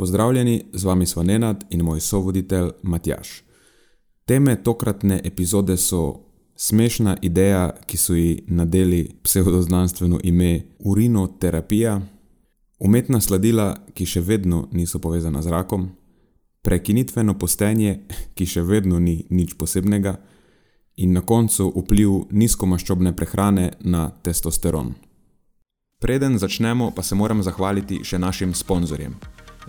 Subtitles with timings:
[0.00, 3.42] Pozdravljeni, z vami smo Nenad in moj sovoditelj Matjaš.
[4.24, 6.20] Teme tokratne epizode so
[6.56, 12.00] smešna ideja, ki so ji nadeli pseudoznanstveno ime urinoterapija,
[12.78, 15.90] umetna sladila, ki še vedno niso povezana z rakom,
[16.62, 17.98] prekinitveno postenje,
[18.34, 20.14] ki še vedno ni nič posebnega,
[20.96, 24.94] in na koncu vpliv nizkomaščobne prehrane na testosteron.
[26.00, 29.20] Preden začnemo, pa se moram zahvaliti še našim sponzorjem.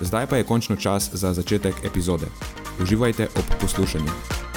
[0.00, 2.26] Zdaj pa je končno čas za začetek epizode.
[2.82, 4.49] Uživajte ob poslušanju.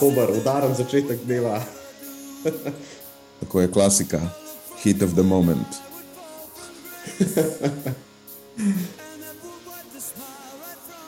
[0.00, 1.62] Dober, udaren začetek dneva.
[3.40, 4.20] Tako je klasika,
[4.84, 5.66] hit of the moment.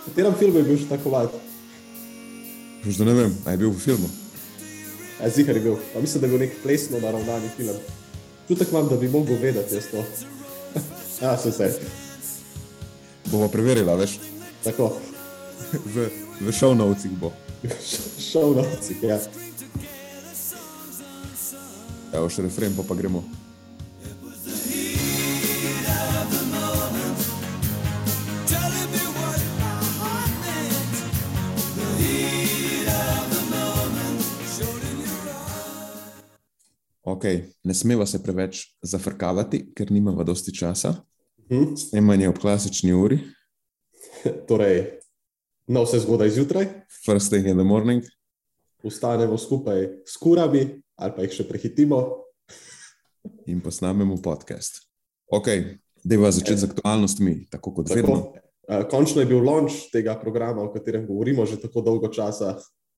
[0.06, 1.32] V katerem filmu je bil še tako vat?
[2.84, 4.08] Že ne vem, a je bil v filmu.
[5.34, 7.76] Zihar je bil, pa mislim, da je bil nek plesno naravnani film.
[8.48, 10.04] Čutek imam, da bi mogel vedeti jaz to.
[11.22, 11.68] ja, se vse.
[13.28, 14.16] Bomo preverili, veš,
[14.64, 14.92] Tako,
[15.94, 16.08] v,
[16.40, 17.32] v šovnovcih bo.
[18.18, 19.18] Šel na ocik, ja.
[22.12, 23.24] Evo še refren, pa, pa gremo.
[37.08, 37.24] Ok,
[37.64, 40.92] ne smeva se preveč zafrkavati, ker nimava dosti časa.
[41.48, 41.72] Hm?
[41.80, 43.22] Snemanje ob klasični uri,
[44.48, 44.97] Torej,
[45.68, 46.66] na vse zgodaj zjutraj,
[47.04, 48.04] first thing in the morning.
[48.84, 52.24] vstanemo skupaj s kurami ali pa jih še prehitimo.
[53.46, 54.82] In posnamemo podcast.
[55.30, 55.46] Ok,
[56.04, 58.16] deva začeti z aktualnostmi, tako kot vedno.
[58.16, 62.56] Tako, uh, končno je bil launch tega programa, o katerem govorimo že tako dolgo časa.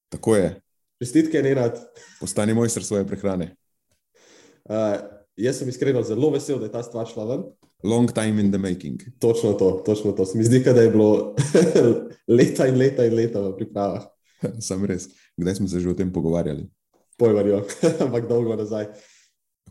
[0.09, 0.49] Tako je,
[1.03, 1.81] Čestitke, Nenad.
[2.21, 3.57] postani mojster svoje prehrane.
[4.65, 7.45] Uh, jaz sem iskreno zelo vesel, da je ta stvar šla ven.
[7.85, 9.01] Long time in the making.
[9.19, 10.27] Točno to, točno to.
[10.27, 11.35] Se mi zdi, da je bilo
[12.39, 14.05] leta in leta in leta v pripravah.
[14.67, 16.69] Sam res, kdaj smo se že o tem pogovarjali?
[17.19, 17.65] Pojmarijo,
[18.05, 18.87] ampak dolgo nazaj.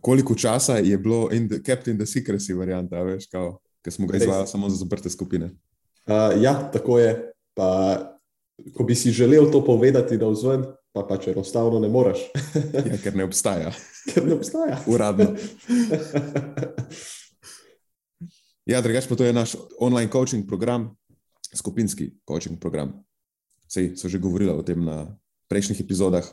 [0.01, 4.07] Koliko časa je bilo in the, kept in the secrecy varianta, veš, kao, ker smo
[4.07, 5.51] ga izvajali samo za zaprte skupine.
[6.07, 7.31] Uh, ja, tako je.
[7.53, 8.18] Pa,
[8.75, 12.19] ko bi si želel to povedati na vzven, pa pač enostavno ne moreš,
[12.91, 13.71] Ja, ker ne obstaja,
[14.13, 14.79] ker ne obstaja.
[14.87, 15.35] uradno.
[18.69, 20.93] Ja, drugač pa to je naš online coaching program,
[21.49, 23.01] skupinski coaching program.
[23.65, 25.09] Sej so že govorili o tem na
[25.49, 26.25] prejšnjih epizodah.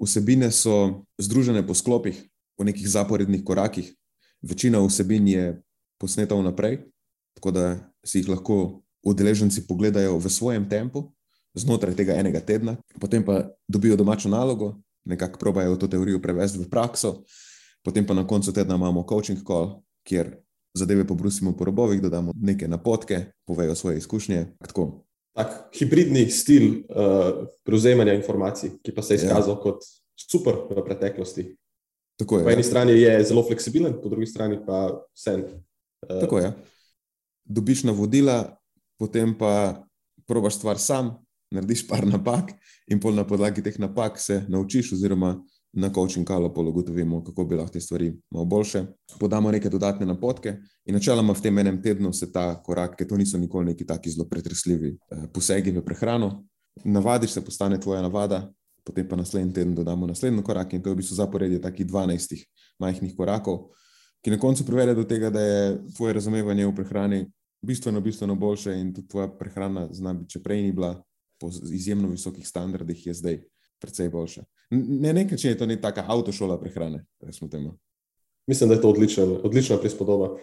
[0.00, 2.16] Vsebine so združene po sklopih,
[2.56, 3.92] v nekih zaporednih korakih.
[4.40, 5.44] Večina vsebin je
[6.00, 6.88] posneta vnaprej,
[7.36, 7.64] tako da
[8.00, 11.12] si jih lahko udeleženci pogledajo v svojem tempu,
[11.54, 14.74] znotraj tega enega tedna, potem pa dobijo domačo nalogo,
[15.04, 17.22] nekako probajo to teorijo prevesti v prakso,
[17.84, 20.36] potem pa na koncu tedna imamo coaching call, kjer
[20.74, 24.46] zadeve pobrusimo po robovih, dodamo neke napotke, povejo svoje izkušnje.
[24.58, 25.04] Tako.
[25.32, 29.24] Tak hibridni stil uh, prevzemanja informacij, ki pa se je Ja.
[29.24, 29.60] izkazal ja.
[29.60, 29.84] kot
[30.16, 31.56] super v preteklosti.
[32.18, 32.44] Tako je.
[32.44, 32.54] Po ja.
[32.54, 35.44] eni strani je zelo fleksibilen, po drugi strani pa sen.
[36.08, 36.52] Uh, Tako je.
[37.44, 38.56] Dobiš navodila,
[38.98, 39.84] potem pa
[40.26, 41.21] probaš stvar sam,
[41.52, 42.52] narediš par napak,
[42.88, 45.36] in pol na podlagi teh napak se naučiš, oziroma
[45.72, 48.84] na coaching kalu pol ugotovimo, kako bi lahko te stvari malo boljše.
[49.20, 50.56] Podamo neke dodatne napotke,
[50.86, 54.10] in načeloma v tem enem tednu se ta korak, ker to niso nikoli neki taki
[54.10, 56.44] zelo pretresljivi eh, posegi v prehrano.
[56.84, 58.50] Navadiš se, postane tvoja navada,
[58.84, 62.44] potem pa naslednji teden dodamo naslednji korak in to je v bistvu zaporedje takih 12
[62.78, 63.70] majhnih korakov,
[64.24, 67.24] ki na koncu privede do tega, da je tvoje razumevanje v prehrani
[67.62, 70.96] bistveno, bistveno boljše in tudi tvoja prehrana, zna biti, če prej ni bila
[71.42, 73.40] po izjemno visokih standardih, je zdaj
[73.82, 74.44] precej boljša.
[74.70, 77.74] Ne, nekaj, če je to ne taka avtošola prehrane, recimo temu.
[78.46, 80.36] Mislim, da je to odličen, odlična prispodoba.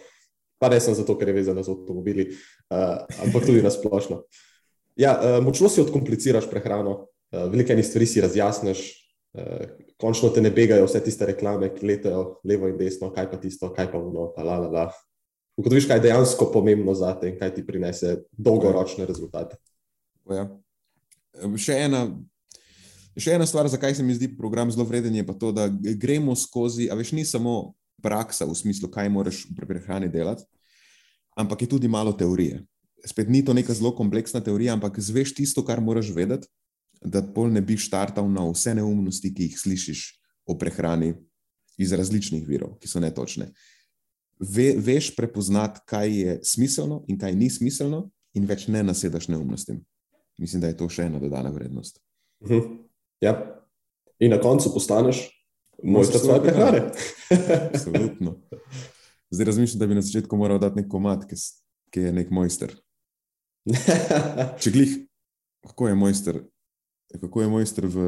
[0.59, 4.25] Pa ne sem zato, ker je vezana z avtomobili, uh, ampak tudi na splošno.
[4.99, 8.81] Ja, uh, močno si odkompliciraš prehrano, uh, veliko enih stvari si razjasniš,
[9.39, 9.69] uh,
[10.03, 13.71] končno te ne begajo vse tiste reklame, ki letajo levo in desno, kaj pa tisto,
[13.75, 14.85] kaj pa ono, pa la la la.
[15.59, 19.59] Ugotoviš, kaj je dejansko pomembno za te in kaj ti prinese dolgoročne rezultate.
[20.31, 20.47] Ja.
[21.37, 22.05] Še, ena,
[23.17, 26.35] še ena stvar, zakaj se mi zdi program zelo vreden, je pa to, da gremo
[26.35, 30.47] skozi, a veš, ni samo praksa v smislu, kaj moraš pri prehrani delati,
[31.39, 32.63] ampak je tudi malo teorije.
[33.05, 36.49] Spet ni to neka zelo kompleksna teorija, ampak zveš tisto, kar moraš vedeti,
[36.99, 40.01] da pol ne bi štartal na vse neumnosti, ki jih slišiš
[40.49, 41.13] o prehrani
[41.79, 43.53] iz različnih virov, ki so netočne.
[44.39, 49.79] Ve, veš prepoznati, kaj je smiselno in kaj ni smiselno, in več ne nasedaš neumnostim.
[50.39, 51.99] Mislim, da je to še ena dodana vrednost.
[52.45, 52.77] Mhm.
[53.21, 53.35] Ja.
[54.19, 55.25] In na koncu postaneš
[55.83, 56.91] mojster svoje prehrane.
[57.73, 58.35] Absolutno.
[59.31, 61.35] Zdaj razmišljam, da bi na začetku moral dati nek komat, ki,
[61.93, 62.73] ki je nek mojster.
[64.61, 64.95] Če glih,
[65.67, 66.41] kako je mojster,
[67.19, 68.07] kako je mojster v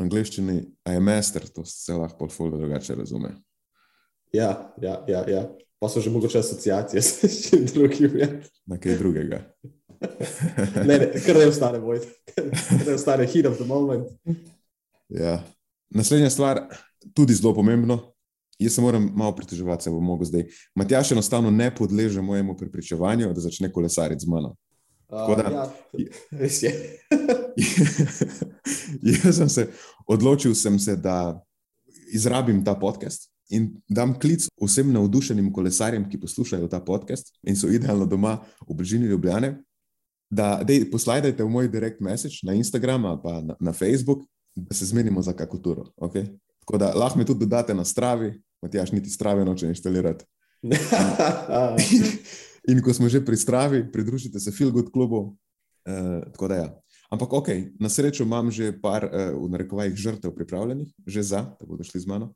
[0.00, 3.34] angleščini, a je master, to se lahko polfolda drugače razume.
[4.32, 5.42] ja, ja, ja, ja.
[5.82, 8.16] Pa so že mogoče asociacije s čim drugim.
[8.16, 8.28] Ja.
[8.66, 9.42] Na kaj drugega.
[10.88, 12.00] Ne, ne, kar ne ostane moj,
[12.34, 14.06] kar ne ostane hit of the moment.
[15.08, 15.42] Ja.
[15.90, 16.60] Naslednja stvar,
[17.14, 17.98] tudi zelo pomembno.
[18.58, 20.44] Jaz se moram malo pritoževati, se bom mogel zdaj.
[20.74, 24.56] Matjaš enostavno ne podleže mojemu prepričevanju, da začne kolesariti z mano.
[25.10, 26.72] Tako da- Uh, ja, res je.
[29.02, 29.66] Jaz sem se
[30.06, 31.44] odločil, sem se, da
[32.12, 37.68] izrabim ta podcast in dam klic vsem navdušenim kolesarjem, ki poslušajo ta podcast in so
[37.68, 38.38] idealno doma
[38.68, 39.58] v bližini Ljubljane.
[40.32, 44.24] Da dej, poslajdajte v moj direct message na Instagram ali pa na, na Facebook,
[44.56, 45.84] da se zmenimo za kakšno turo.
[46.00, 46.24] Okay?
[46.64, 48.32] Tako da lahko me tudi dodate na stravi,
[48.62, 50.24] Matjaš niti strave noče inštalirati.
[52.70, 55.36] In ko smo že pri stravi, pridružite se Feel Good klubu.
[55.82, 56.80] Uh, tako da ja.
[57.10, 57.48] Ampak ok,
[57.80, 62.00] na srečo imam že par, uh, v narekovajih, žrtev pripravljenih, že za, da bodo šli
[62.00, 62.34] z mano.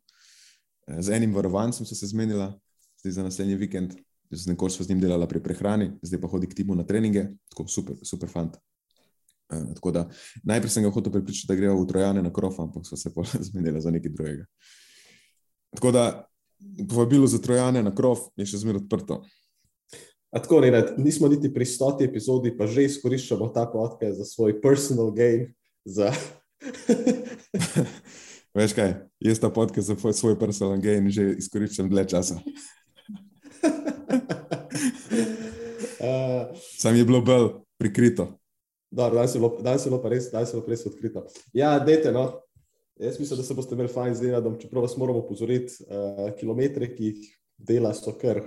[0.91, 2.59] Uh, z enim varovancem so se zmenila,
[3.01, 3.95] zdaj za naslednji vikend.
[4.31, 7.69] Nekoč sva z njim delala pri prehrani, zdaj pa hodi k timu na treninge, tako
[7.71, 8.57] super, super fant.
[9.47, 10.09] Uh, tako da
[10.43, 13.25] najprej sem ga hotel prepričati, da grejo v Trojane na krov, ampak so se pol
[13.51, 14.47] zmenila za nekaj drugega.
[15.77, 16.05] Tako da
[16.89, 19.23] povabilo za Trojane na krov je še zmeraj odprto.
[20.35, 24.59] A tako, ne, nismo niti pri stoti epizodi, pa že izkoriščamo ta podcast za svoj
[24.61, 25.47] personal gain.
[25.87, 26.11] Za...
[28.57, 32.41] Veš kaj, jaz ta podcast za svoj- svoj personal gain že izkoriščam dlje časa.
[36.01, 37.49] uh, Sam je bilo bolj
[37.79, 38.39] prikrito.
[38.91, 41.27] Danes je bilo, danes je bilo pa res, danes je bilo res odkrito.
[41.53, 42.41] Ja, dejte, no.
[42.97, 46.89] Jaz mislim, da se boste imeli fajn z Nenadom, čeprav vas moramo pozoriti, uh, kilometre,
[46.95, 47.27] ki jih
[47.59, 48.41] dela, so kar.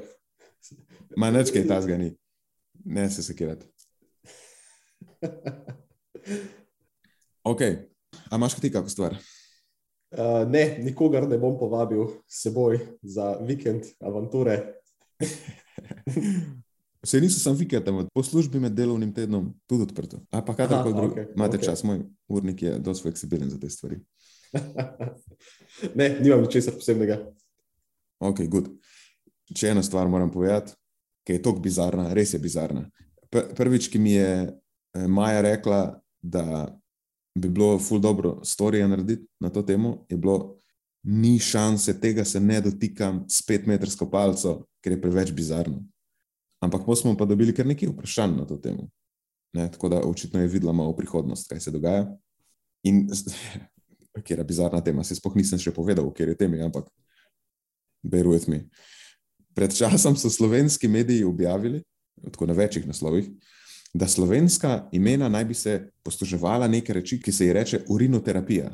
[1.18, 2.16] Ma neč kaj tasga ni.
[2.86, 3.66] Ne se sekirati.
[7.50, 7.62] Ok,
[8.30, 9.16] a imaš ti kako stvar?
[10.12, 14.79] Uh, ne, nikogar ne bom povabil s seboj za vikend avanture.
[17.04, 20.20] Vse niso samo vikend, ampak po službi med delovnim tednom tudi odprto.
[20.32, 21.12] A pa kadarkoli drug.
[21.12, 21.66] okej, Imate okej.
[21.66, 24.00] čas, moj urnik je dosti fleksibilen za te stvari.
[26.00, 27.22] ne, nimam ničesar posebnega.
[28.20, 28.68] Ok, good.
[29.56, 30.76] Če eno stvar moram povedati,
[31.24, 32.84] ki je tako bizarna, res je bizarna.
[33.32, 36.68] Pr- Prvič, ki mi je eh, Maja rekla, da
[37.36, 40.59] bi bilo ful dobro storije narediti na to temo, je bilo,
[41.04, 45.84] ni šanse, tega se ne dotikam s petmetrsko palco, ker je preveč bizarno.
[46.60, 48.90] Ampak potem smo pa dobili kar nekaj vprašanj na to temo.
[49.54, 52.06] Ne, tako da očitno je videla malo prihodnost, kaj se dogaja.
[52.84, 53.08] In
[54.26, 56.90] kjer je bizarna tema, se spoh nisem še povedal, ker je temi, ampak
[58.04, 58.66] bear with me.
[59.56, 61.82] Pred časom so slovenski mediji objavili,
[62.32, 63.32] tako na večjih naslovih,
[63.94, 68.70] da slovenska imena naj bi se posluževala neke reči, ki se ji reče urinoterapija.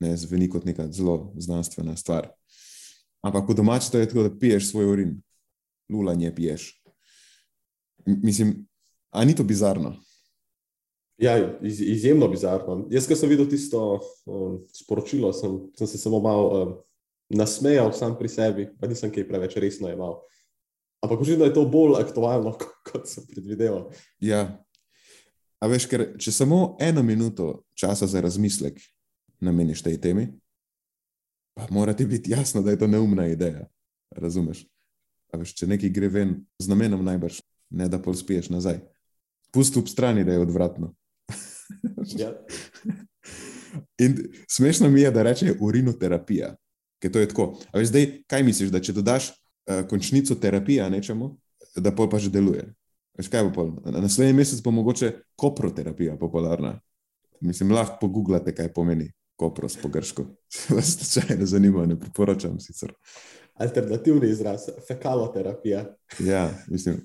[0.00, 2.30] Ne, zveni kot neka zelo znanstvena stvar.
[3.22, 5.16] Ampak po domači to je tako, da piješ svoj urin,
[5.92, 6.82] lulanje piješ.
[8.06, 8.66] M- Mislim,
[9.10, 9.96] a ni to bizarno?
[11.18, 12.86] Ja, iz, izjemno bizarno.
[12.90, 16.72] Jaz, ko sem videl tisto um, sporočilo, sem, sem se samo malo um,
[17.28, 20.22] nasmejal sam pri sebi, pa nisem kaj preveč resno jemal.
[21.04, 23.90] Ampak očitno je to bolj aktualno, ko- kot sem predvideval.
[24.20, 24.64] Ja.
[25.60, 28.80] A veš, ker če samo eno minuto časa za razmislek
[29.40, 30.28] nameniš tej temi,
[31.54, 33.66] pa mora ti biti jasno, da je to neumna ideja.
[34.10, 34.64] Razumeš?
[35.32, 38.80] A veš, če nekaj gre ven z namenom, najbrž ne da pol spiješ nazaj.
[39.54, 40.94] Pusti ob strani, da je odvratno.
[42.18, 42.32] Ja.
[44.02, 44.16] In
[44.48, 46.56] smešno mi je, da reče urinoterapija,
[46.98, 47.44] ker to je tako.
[47.70, 51.28] A veš, zdaj, kaj misliš, da če dodaš uh, končnico terapija nečemu,
[51.76, 52.64] da pol pa že deluje?
[53.18, 53.70] Veš, kaj bo pol?
[53.84, 56.80] Na naslednji mesec bo mogoče koproterapija popularna.
[57.40, 60.26] Mislim, lahko pogooglate, kaj pomeni kopros po grško.
[60.76, 60.96] Vas
[61.28, 62.92] ne zanima, ne priporočam sicer.
[63.60, 65.84] Alternativni izraz, fekaloterapija.
[66.24, 67.00] Ja, mislim,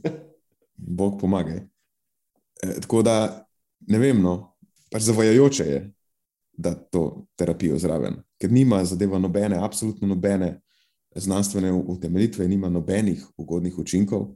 [0.75, 1.57] Bog pomagaj.
[2.63, 3.47] E, tako da,
[3.87, 4.55] ne vem, no,
[4.91, 5.81] pač zavajajoče je,
[6.57, 10.61] da to terapijo zraven, ker nima zadeva nobene, absolutno nobene
[11.15, 14.29] znanstvene utemeljitve, nima nobenih ugodnih učinkov,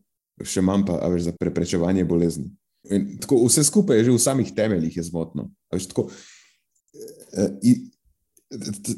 [0.44, 2.51] še manj pa a veš, za preprečevanje bolezni.
[2.91, 5.50] In tako, vse skupaj je že v samih temeljih je zmotno.
[5.72, 6.08] A Veš, tako,
[7.39, 7.75] e, i,
[8.51, 8.98] t- t-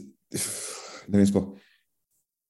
[1.08, 1.52] ne vem, sploh.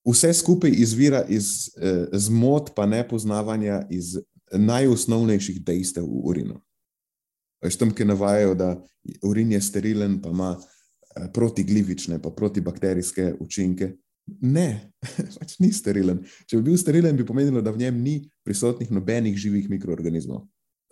[0.07, 4.17] Vse skupaj izvira iz eh, zmot, pa nepoznavanja iz
[4.51, 6.57] najosnovnejših dejstev v urinu.
[7.61, 8.69] Veš, tam, ki navajajo, da
[9.25, 13.93] urin je sterilen, pa ima eh, protiglivične, pa protibakterijske učinke.
[14.41, 14.91] Ne,
[15.39, 16.23] pač ni sterilen.
[16.49, 20.47] Če bi bil sterilen, bi pomenilo, da v njem ni prisotnih nobenih živih mikroorganizmov.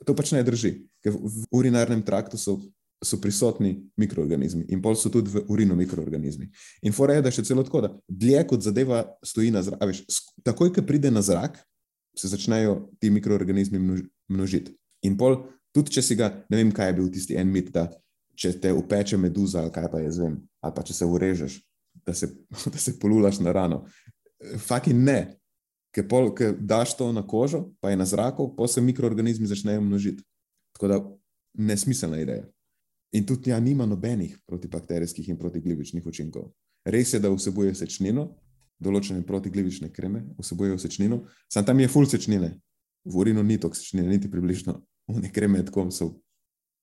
[0.06, 2.60] To pač ne drži, ker v urinarnem traktu so,
[3.06, 6.50] so prisotni mikroorganizmi in pol so tudi v urinu mikroorganizmi.
[6.84, 10.04] In fora je, da še celo tako, da dlje kot zadeva stoji na zraku, veš,
[10.44, 11.56] takoj, ko pride na zrak,
[12.18, 14.76] se začnejo ti mikroorganizmi množ, množiti.
[15.08, 15.38] In pol,
[15.76, 17.88] tudi če si ga, ne vem, kaj je bil tisti en mit, da
[18.40, 21.60] če te upeče meduza ali kaj pa jaz vem, ali pa če se urežeš,
[22.04, 22.32] da se,
[22.74, 23.86] da se polulaš na rano.
[24.68, 25.40] Faki ne,
[25.96, 29.82] ker pol, ker daš to na kožo, pa je na zraku, pa se mikroorganizmi začnejo
[29.88, 30.24] množiti.
[30.76, 31.00] Tako da
[31.60, 32.44] nesmiselna ideja.
[33.12, 36.52] In tudi ja, nima nobenih protibakterijskih in protiglivičnih učinkov.
[36.86, 38.28] Res je, da vsebuje sečnino,
[38.80, 42.54] določene protiglivične kreme vsebujejo sečnino, sam tam je full sečnine,
[43.04, 44.78] v urinu ni toksičnine, niti približno.
[45.10, 46.12] One kreme tako so,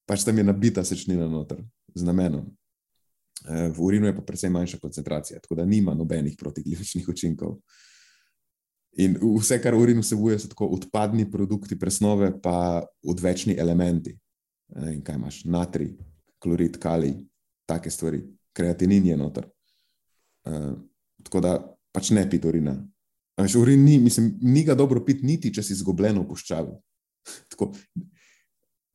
[0.09, 1.63] pač tam je nabita sečnina noter
[1.95, 2.51] z namenom.
[3.47, 7.61] Eh, V urinu je pa precej manjša koncentracija, tako da nima nobenih protiglivičnih učinkov.
[8.99, 14.17] In vse, kar urin vsebuje, so odpadni produkti presnove, pa odvečni elementi.
[14.75, 15.93] Ne vem, kaj imaš, natrij,
[16.47, 17.17] klorid, kalij,
[17.67, 18.23] take stvari,
[18.55, 19.51] kreatinin je noter.
[20.47, 20.77] Uh,
[21.27, 21.57] tako da
[21.93, 22.77] pač ne pit urina.
[23.37, 26.77] Veš, urin ni, mislim, ni ga dobro pit, niti če si izgubljen v puščavi.
[27.53, 27.73] tako,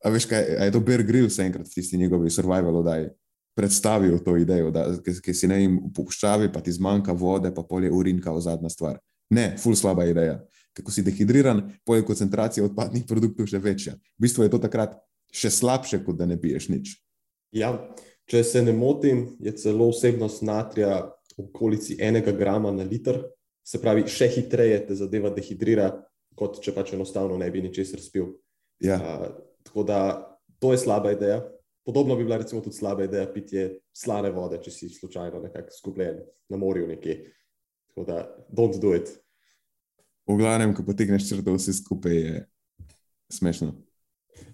[0.02, 3.12] a veš, kaj, a je to Bear Grylls enkrat v tisti njegovi survival oddaji
[3.56, 7.64] predstavil to idejo, da ki si ne jim v puščavi, pa ti zmanjka vode, pa
[7.68, 9.00] polje urinka v zadnja stvar.
[9.32, 10.40] Ne, ful slaba ideja.
[10.76, 13.98] Kako si dehidriran, polje koncentracija odpadnih produktov še večja.
[14.18, 14.96] V bistvu je to takrat
[15.36, 16.96] še slabše, kot da ne piješ nič.
[17.52, 17.74] Ja,
[18.32, 21.02] če se ne motim, je celo vsebnost natrija
[21.36, 23.20] v okolici enega grama na liter,
[23.64, 25.92] se pravi, še hitreje te zadeva dehidrira,
[26.38, 28.32] kot če pač enostavno ne bi ničesar spil.
[28.82, 29.32] Ja, A,
[29.68, 30.00] tako da
[30.64, 31.42] to je slaba ideja.
[31.86, 36.22] Podobno bi bila recimo tudi slaba ideja pitje slane vode, če si slučajno nekako skupljen
[36.50, 37.18] na morju nekje.
[37.92, 39.12] Tako da, don't do it.
[40.30, 42.36] v glavnem, ko potegneš črto, vse skupaj je
[43.34, 43.74] smešno.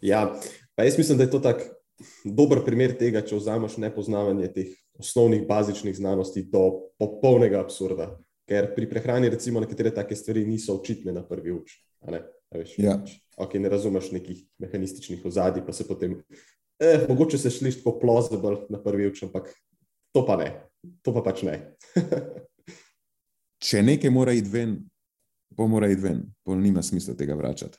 [0.02, 0.34] Ja,
[0.76, 1.77] pa jaz mislim, da je to tak
[2.26, 8.12] dober primer tega, če vzameš nepoznavanje teh osnovnih bazičnih znanosti do popolnega absurda.
[8.48, 11.74] Ker pri prehrani, recimo, nekatere take stvari niso očitne na prvi uč.
[12.08, 12.22] Ne,
[12.54, 12.96] veš, Ja.
[13.38, 16.24] okay, ne razumeš nekih mehanističnih ozadij, pa se potem,
[16.80, 19.52] eh, mogoče se šliš tako plausible na prvi uč, ampak
[20.14, 20.54] to pa ne,
[21.02, 21.76] to pa pač ne.
[23.68, 24.78] Če nekaj mora iti ven,
[25.58, 27.78] pa mora iti ven, pa nima smisla tega vračati.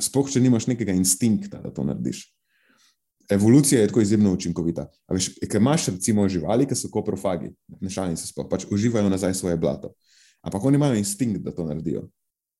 [0.00, 2.22] Sploh, če nimaš nekega instinkta, da to narediš.
[3.30, 4.86] Evolucija je tako izjemno učinkovita.
[5.06, 9.08] A Veš, ker imaš recimo živali, ki so koprofagi, ne šalim se sploh, pač uživajo
[9.10, 9.92] nazaj svoje blato.
[10.46, 12.06] Ampak oni imajo instinkt, da to naredijo.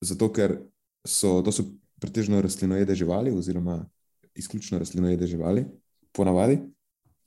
[0.01, 0.57] Zato, ker
[1.07, 1.63] so to so
[2.01, 3.85] pretežno rastlinojede živali, oziroma
[4.35, 5.65] izključno rastlinojede živali,
[6.11, 6.59] ponavadi,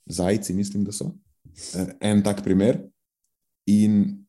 [0.05, 1.11] zajci, mislim, da so.
[1.75, 2.79] Eh, En tak primer.
[3.65, 4.21] In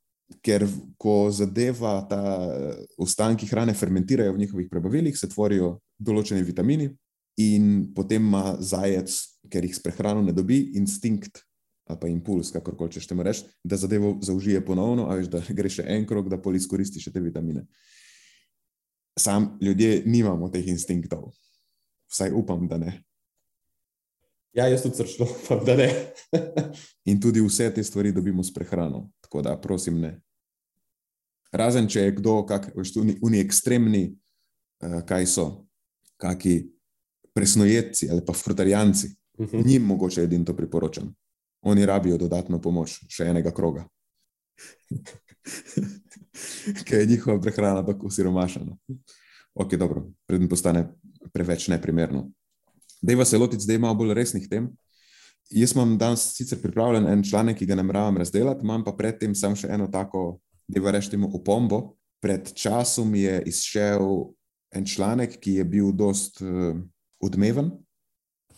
[0.42, 0.64] ker
[0.98, 6.88] ko zadeva ta eh, ostanki hrane fermentirajo v njihovih prebavilih, se tvorijo določeni vitamini,
[7.40, 9.14] in potem ima zajec,
[9.50, 11.42] ker jih s prehrano ne dobi, instinkt
[11.92, 15.68] ali pa impuls, kakorkoli češ temu reči, da zadevo zaužije ponovno, a veš, da gre
[15.68, 17.66] še en krok, da pol izkoristi še te vitamine.
[19.18, 21.32] Sam ljudje nimamo teh instinktov.
[22.12, 22.94] Vsaj upam, da ne.
[24.56, 25.88] Ja, jaz tudi srčno upam, da ne.
[27.10, 29.10] In tudi vse te stvari dobimo s prehrano.
[29.24, 30.16] Tako da, prosim, ne.
[31.52, 34.04] Razen če je kdo, kak, veš, oni, oni ekstremni,
[34.84, 35.46] uh, kaj so,
[36.20, 36.71] kaki
[37.34, 39.08] presnojedci ali pa frutarijanci,
[39.40, 39.60] Mhm.
[39.64, 41.14] njim mogoče edino to priporočam.
[41.62, 43.84] oni rabijo dodatno pomoč, še enega kroga.
[46.84, 48.76] Ker je njihova prehrana tako siromašena.
[49.54, 50.88] Ok, dobro, preden postane
[51.32, 52.30] preveč neprimerno.
[53.02, 54.68] Dejva se lotiti zdaj malo bolj resnih tem.
[55.50, 59.56] Jaz imam danes sicer pripravljen en članek, ki ga nameravam razdelati, imam pa predtem samo
[59.56, 61.94] še eno tako, da rečemo, opombo.
[62.22, 64.06] Pred časom je izšel
[64.72, 66.78] en članek, ki je bil dost uh,
[67.22, 67.70] odmeven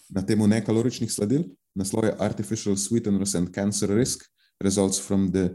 [0.09, 1.44] na temo nekaloričnih sladil.
[1.75, 4.25] Naslov je Artificial Sweeteners and Cancer Risk
[4.62, 5.50] Results from the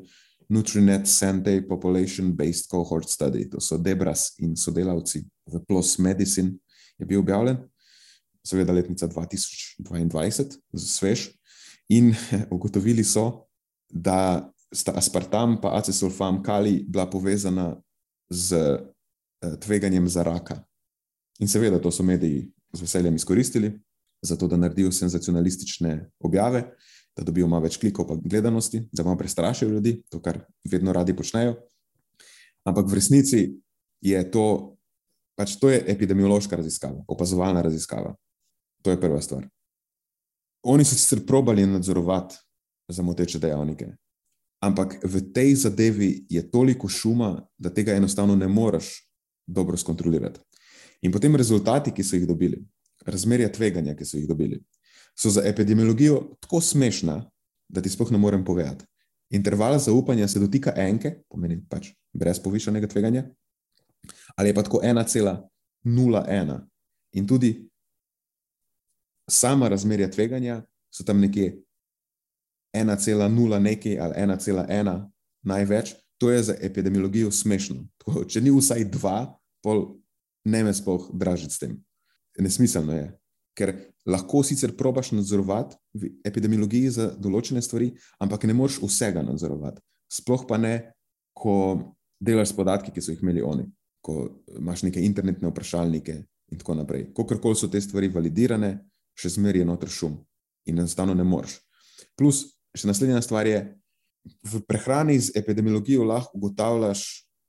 [0.50, 3.50] Nutrinet Sante Population Based Cohort Study.
[3.50, 6.58] To so Debras in sodelavci v PLOS Medicine,
[7.00, 7.58] je bil objavljen,
[8.44, 11.30] seveda letnica 2022, svež.
[11.90, 12.14] In
[12.56, 13.46] ugotovili so,
[13.90, 17.82] da sta aspartam in acesulfam kali bila povezana
[18.30, 20.64] z eh, tveganjem za raka.
[21.40, 23.72] In seveda to so mediji z veseljem izkoristili,
[24.22, 26.64] zato da naredijo senzacionalistične objave,
[27.18, 30.40] da dobijo malo več klikov in gledanosti, da malo prestrašijo ljudi, to, kar
[30.72, 31.56] vedno radi počnejo.
[32.68, 33.40] Ampak v resnici
[34.02, 34.76] je to,
[35.36, 38.16] pač to je epidemiološka raziskava, opazovalna raziskava.
[38.84, 39.48] To je prva stvar.
[40.64, 42.36] Oni so sicer probali nadzorovati
[42.92, 43.94] za moteče dejavnike,
[44.64, 48.92] ampak v tej zadevi je toliko šuma, da tega enostavno ne moreš
[49.48, 50.40] dobro skontrolirati.
[51.02, 52.60] In potem rezultati, ki so jih dobili,
[53.06, 54.60] razmerja tveganja, ki so jih dobili,
[55.16, 57.22] so za epidemiologijo tako smešna,
[57.70, 58.86] da ti sploh ne morem povedati.
[59.30, 63.24] Interval zaupanja se dotika enke, pomeni pač brez povišanega tveganja,
[64.36, 66.60] ali je pa tako 1,01.
[67.14, 67.70] In tudi
[69.30, 71.62] sama razmerja tveganja so tam nekje
[72.74, 75.10] 1,0 nekaj ali 1,1
[75.42, 75.94] največ.
[76.18, 77.86] To je za epidemiologijo smešno.
[77.98, 80.00] Tako, če ni vsaj dva, pol
[80.46, 81.78] ne me sploh dražiti s tem.
[82.40, 83.08] Nesmiselno je,
[83.58, 83.74] ker
[84.08, 87.92] lahko sicer probaš nadzorovati v epidemiologiji za določene stvari,
[88.24, 89.82] ampak ne moreš vsega nadzorovati.
[90.10, 90.94] Sploh pa ne,
[91.36, 91.56] ko
[92.20, 93.66] delaš s podatki, ki so jih imeli oni,
[94.04, 96.16] ko imaš neke internetne vprašalnike
[96.50, 97.10] in tako naprej.
[97.16, 98.78] Kakorkoli so te stvari validirane,
[99.20, 100.16] še zmeraj je noter šum
[100.70, 101.60] in enostavno ne moreš.
[102.18, 103.60] Plus, še naslednja stvar je,
[104.44, 107.06] v prehrani z epidemiologijo lahko ugotavljaš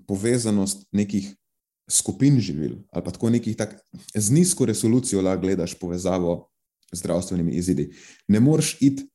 [0.06, 1.32] povezanost nekih
[1.90, 3.76] skupin živil, ali pa tako nekih tak,
[4.14, 6.48] z nizko resolucijo lahko gledaš povezavo
[6.92, 7.90] z zdravstvenimi izidi.
[8.28, 9.06] Ne moreš iti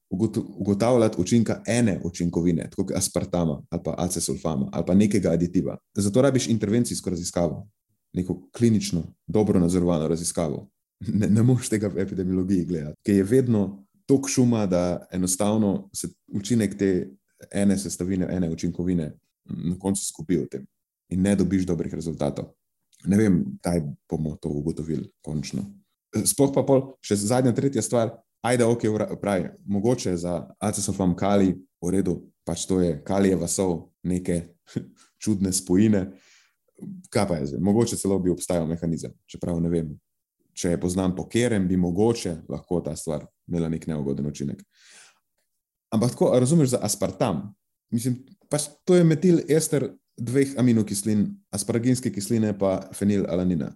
[0.58, 5.78] ugotavljati učinka ene učinkovine, kot aspartama ali pa acesulfama ali pa nekega aditiva.
[5.98, 7.70] Zato rabiš intervencijsko raziskavo,
[8.14, 10.70] neko klinično, dobro nadzorovano raziskavo.
[11.08, 16.08] Ne, ne moreš tega v epidemiologiji gledati, ker je vedno toliko šuma, da enostavno se
[16.28, 17.10] učinek te
[17.52, 19.12] ene sestavine, ene učinkovine
[19.46, 20.66] na koncu skupi v tem
[21.10, 22.46] in ne dobiš dobrih rezultatov.
[23.08, 25.66] Ne vem, kdaj bomo to ugotovili, končno.
[26.26, 28.14] Sploh pa pol, še zadnja, tretja stvar,
[28.46, 28.86] ajde, ok,
[29.22, 32.16] pravi, mogoče za acesulfam kali, v redu,
[32.48, 34.56] pač to je kalijeva sol, neke
[35.24, 36.08] čudne spojine.
[37.10, 37.64] Kaj pa je zdaj?
[37.64, 39.94] Mogoče celo bi obstajal mehanizem, čeprav ne vem.
[40.56, 44.62] Če je poznan po kerem, bi mogoče lahko ta stvar imela nek neugoden učinek.
[45.94, 47.50] Ampak tako, razumeš za aspartam?
[47.94, 48.18] Mislim,
[48.50, 49.88] pač to je metil ester
[50.18, 53.72] dveh aminokislin, asparaginske kisline pa fenilalanina.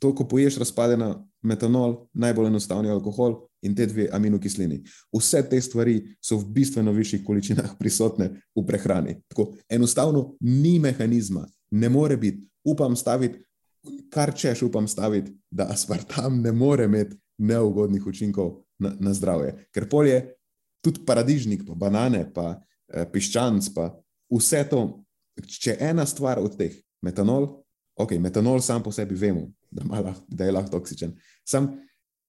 [0.00, 1.14] To, ko poješ, razpade na
[1.46, 4.80] metanol, najbolj enostavni alkohol in te dve aminokislini.
[5.14, 9.20] Vse te stvari so v bistveno višjih količinah prisotne v prehrani.
[9.30, 12.42] Tako enostavno ni mehanizma, ne more biti.
[12.64, 13.38] Upam staviti,
[14.10, 19.54] kar češ, upam staviti, da aspartam ne more imeti neugodnih učinkov na, na zdravje.
[19.74, 20.20] Ker polje,
[20.82, 23.90] tudi paradižnik, pa banane, pa eh, piščanc, pa
[24.30, 24.82] vse to
[25.40, 27.48] če ena stvar od teh, metanol,
[27.98, 31.14] ok, metanol sam po sebi vemo, da, lahko, da je lahko toksičen.
[31.48, 31.72] Sam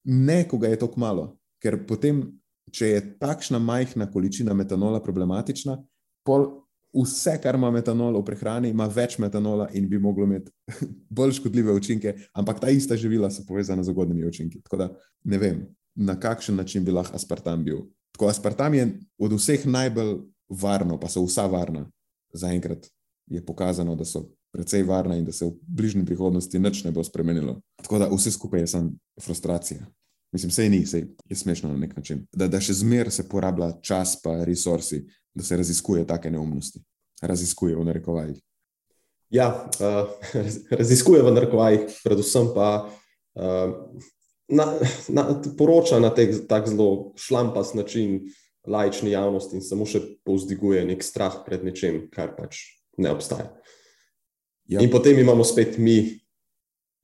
[0.03, 1.27] ne, ko ga je tako malo,
[1.63, 2.25] ker potem,
[2.73, 5.77] če je takšna majhna količina metanola problematična,
[6.25, 6.47] pol
[6.93, 10.51] vse, kar ima metanol v prehrani, ima več metanola in bi moglo imeti
[11.17, 14.61] bolj škodljive učinke, ampak ta ista živila so povezana z ugodnimi učinki.
[14.63, 14.89] Tako da
[15.29, 17.83] ne vem, na kakšen način bi lahko aspartam bil.
[18.13, 18.87] Tako aspartam je
[19.17, 21.87] od vseh najbolj varno, pa so vsa varna
[22.33, 22.87] zaenkrat
[23.27, 27.03] je pokazano, da so precej varne in da se v bližnji prihodnosti nič ne bo
[27.03, 27.61] spremenilo.
[27.81, 28.91] Tako da vse skupaj je samo
[29.21, 29.85] frustracija.
[30.33, 32.25] Mislim, sej ni, sej je smešno na nek način.
[32.33, 36.81] Da, da še zmer se porablja čas pa resursi, da se raziskuje take neumnosti.
[37.21, 38.39] Raziskuje v narekovajih.
[39.33, 40.09] Ja, uh,
[40.81, 43.75] raziskuje v narekovajih, predvsem pa uh,
[44.49, 44.65] na,
[45.09, 45.25] na,
[45.57, 48.21] poroča na tek, tak zelo šlampas način
[48.67, 52.63] laični javnosti in samo še povzdiguje nek strah pred nečem, kar pač
[52.97, 53.51] ne obstaja.
[54.69, 54.79] Ja.
[54.79, 56.21] In potem imamo spet mi,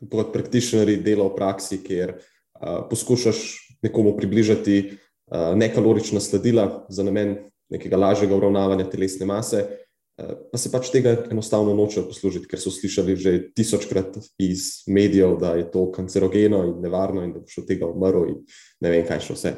[0.07, 3.41] kot praktičnari, delo v praksi, kjer uh, poskušaš
[3.83, 7.35] nekomu približati uh, nekalorična sladila za namen
[7.69, 12.71] nekega lažjega uravnavanja telesne mase, uh, pa se pač tega enostavno nočejo poslužiti, ker so
[12.71, 17.67] slišali že tisočkrat iz medijev, da je to kancerogeno in nevarno in da boš od
[17.67, 18.39] tega umrl in
[18.79, 19.55] ne vem kaj še vse.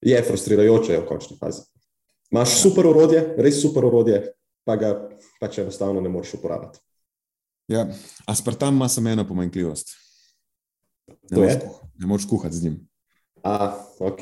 [0.00, 1.62] Je frustrirajoče v končni fazi.
[2.30, 4.18] Imaš super orodje, res super orodje,
[4.64, 4.90] pa ga
[5.40, 6.78] pač enostavno ne moreš uporabljati.
[7.68, 7.86] Ja,
[8.26, 9.88] aspartam ima samo eno pomanjkljivost.
[11.08, 12.88] Ne To moreš kuh- Ne moreš kuhati z njim,
[13.42, 13.54] A,
[14.00, 14.20] ok.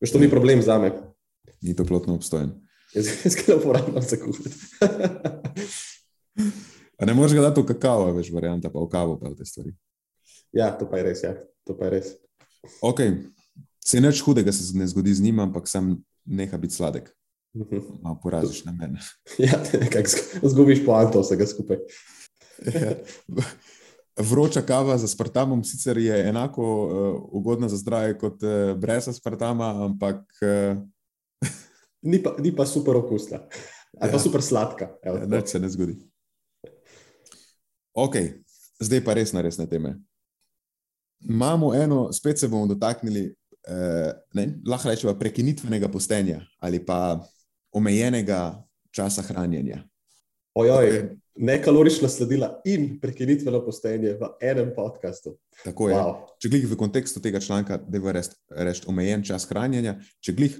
[0.00, 0.92] Veš, to ni problem za me.
[1.60, 2.52] ni toplotno obstojen.
[2.94, 4.50] Jaz ga ne uporabljam za kuhati.
[6.98, 9.44] A ne moreš ga dati v kakao, veš, varianta pa v kavo, pa v te
[9.44, 9.72] stvari.
[10.52, 11.34] ja, to pa je res, ja.
[11.64, 12.06] To pa je res.
[12.82, 13.00] Ok,
[13.88, 17.08] se nič hudega se ne zgodi z njim, ampak sam neha biti sladek.
[17.56, 17.80] Mhm.
[18.02, 19.00] Malo poraziš na mene.
[19.38, 19.62] Ja,
[20.42, 21.76] zgubiš poanto vsega skupaj.
[22.74, 22.92] Ja.
[24.18, 29.84] Vroča kava z aspartamom sicer je enako uh, ugodna za zdravje kot uh, brez aspartama,
[29.84, 30.82] ampak uh,
[32.02, 33.38] Ni pa, ni pa super okusna.
[34.00, 34.22] Ali pa Ja.
[34.22, 34.90] super sladka.
[35.02, 35.30] Evo, tako.
[35.36, 35.96] nič se ne zgodi.
[37.94, 38.14] Ok,
[38.80, 39.96] zdaj pa res na resne teme.
[41.20, 43.34] Imamo eno, spet se bomo dotaknili,
[44.34, 47.20] ne, lahko rečemo, prekinitvenega postenja ali pa
[47.72, 49.82] omejenega časa hranjenja.
[50.58, 55.36] Ojoj, nekalorična sladila in prekinitveno postenje v enem podkastu.
[55.64, 55.94] Tako je.
[55.94, 56.24] Wow.
[56.42, 60.56] Če glih v kontekstu tega članka, da je reči omejen čas hranjenja, če glih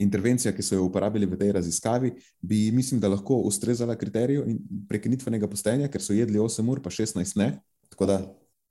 [0.00, 4.58] intervencija, ki so jo uporabili v tej raziskavi, bi mislim, da lahko ustrezala kriteriju in
[4.88, 7.50] prekinitvenega postenja, ker so jedli 8 ur, pa 16 ne.
[7.92, 8.18] Tako da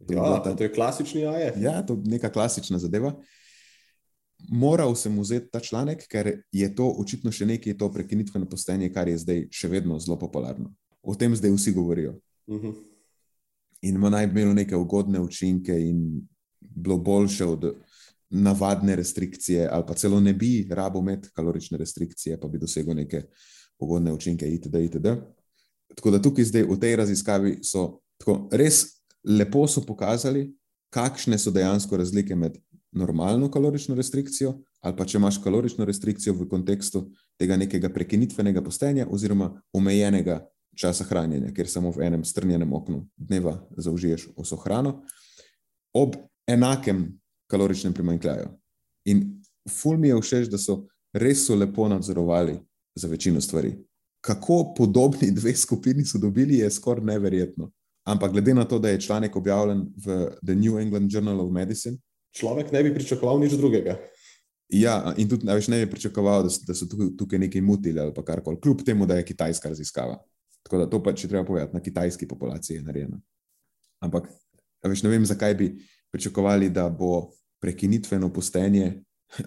[0.07, 1.61] to Ja, ta- to je klasični AF.
[1.61, 3.13] Ja, to je neka klasična zadeva.
[4.51, 9.07] Moral sem vzeti ta članek, ker je to očitno še nekaj, to prekinitveno postenje, kar
[9.07, 10.73] je zdaj še vedno zelo popularno.
[11.03, 12.17] O tem zdaj vsi govorijo.
[12.51, 12.75] Mhm.
[13.83, 16.21] In ima naj bi imelo neke ugodne učinke, in
[16.61, 17.73] bilo boljše od
[18.29, 23.21] navadne restrikcije, ali pa celo ne bi rabo imeti kalorične restrikcije, pa bi dosegel neke
[23.79, 24.75] ugodne učinke, itd.
[24.75, 25.07] itd.
[25.95, 28.85] Tako da tukaj zdaj v tej raziskavi so tako, res
[29.23, 30.47] lepo so pokazali,
[30.89, 32.57] kakšne so dejansko razlike med
[32.93, 37.07] normalno kalorično restrikcijo, ali pa če imaš kalorično restrikcijo v kontekstu
[37.39, 40.41] tega nekega prekinitvenega postenja oziroma omejenega
[40.79, 45.01] časa hranjenja, ker samo v enem strnjenem oknu dneva zaužiješ vso hrano,
[45.93, 46.15] ob
[46.49, 47.05] enakem
[47.49, 48.49] kaloričnem primankljaju.
[49.05, 49.23] In
[49.69, 52.57] ful mi je všeč, da so res so lepo nadzorovali
[52.95, 53.75] za večino stvari.
[54.23, 57.71] Kako podobni dve skupini so dobili, je skoraj neverjetno.
[58.07, 61.97] Ampak glede na to, da je članek objavljen v The New England Journal of Medicine,
[62.33, 63.97] Človek ne bi pričakoval nič drugega.
[64.73, 68.23] Ja, in tudi največ ne bi pričakoval, da, da so tukaj, nekaj mutili ali pa
[68.25, 70.17] karkoli, kljub temu, da je kitajska raziskava.
[70.63, 73.19] Tako da to pač je treba povedati, na kitajski populaciji je narejeno.
[74.01, 74.31] Ampak
[74.83, 75.69] veš, ne vem, zakaj bi
[76.11, 77.29] pričakovali, da bo
[77.61, 79.03] prekinitveno postenje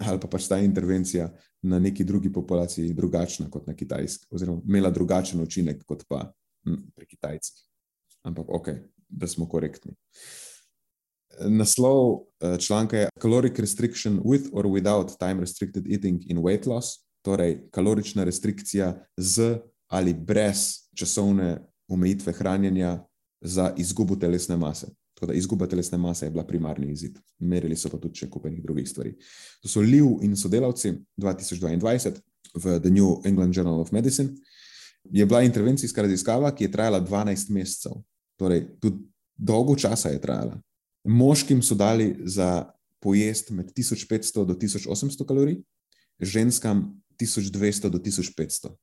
[0.07, 1.29] ali pa pač ta intervencija
[1.61, 6.25] na neki drugi populaciji drugačna kot na kitajski, oziroma imela drugačen učinek kot pa
[6.65, 7.63] hm, pri Kitajcih.
[8.27, 8.69] Ampak ok,
[9.07, 9.95] da smo korektni.
[11.45, 16.85] Naslov eh, članka je Caloric Restriction with or without time restricted eating in weight loss,
[17.21, 23.07] torej kalorična restrikcija z ali brez časovne omejitve hranjenja
[23.41, 24.87] za izgubo telesne mase.
[25.13, 27.19] Tako da izguba telesne mase je bila primarni izid.
[27.39, 29.15] Merili so pa tudi še kupenih drugih stvari.
[29.61, 32.11] To so Liu in sodelavci 2022
[32.53, 34.29] v The New England Journal of Medicine.
[35.03, 37.97] Je bila intervencijska raziskava, ki je trajala 12 mesecev.
[38.37, 40.59] Torej, tudi dolgo časa je trajala.
[41.07, 42.67] Moškim so dali za
[42.99, 45.61] pojest med 1500 do 1800 kalorij,
[46.19, 48.73] ženskam 1200 do 1500.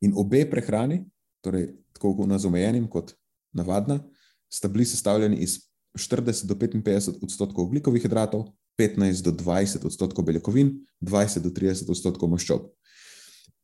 [0.00, 1.04] In obe prehrani,
[1.40, 3.14] torej tako na zomejenim kot
[3.52, 4.00] navadna,
[4.50, 5.58] sta bili sestavljeni iz
[5.98, 12.30] 40 do 55 odstotkov oglikovih hidratov, 15 do 20 odstotkov beljakovin, 20 do 30 odstotkov
[12.30, 12.68] maščob.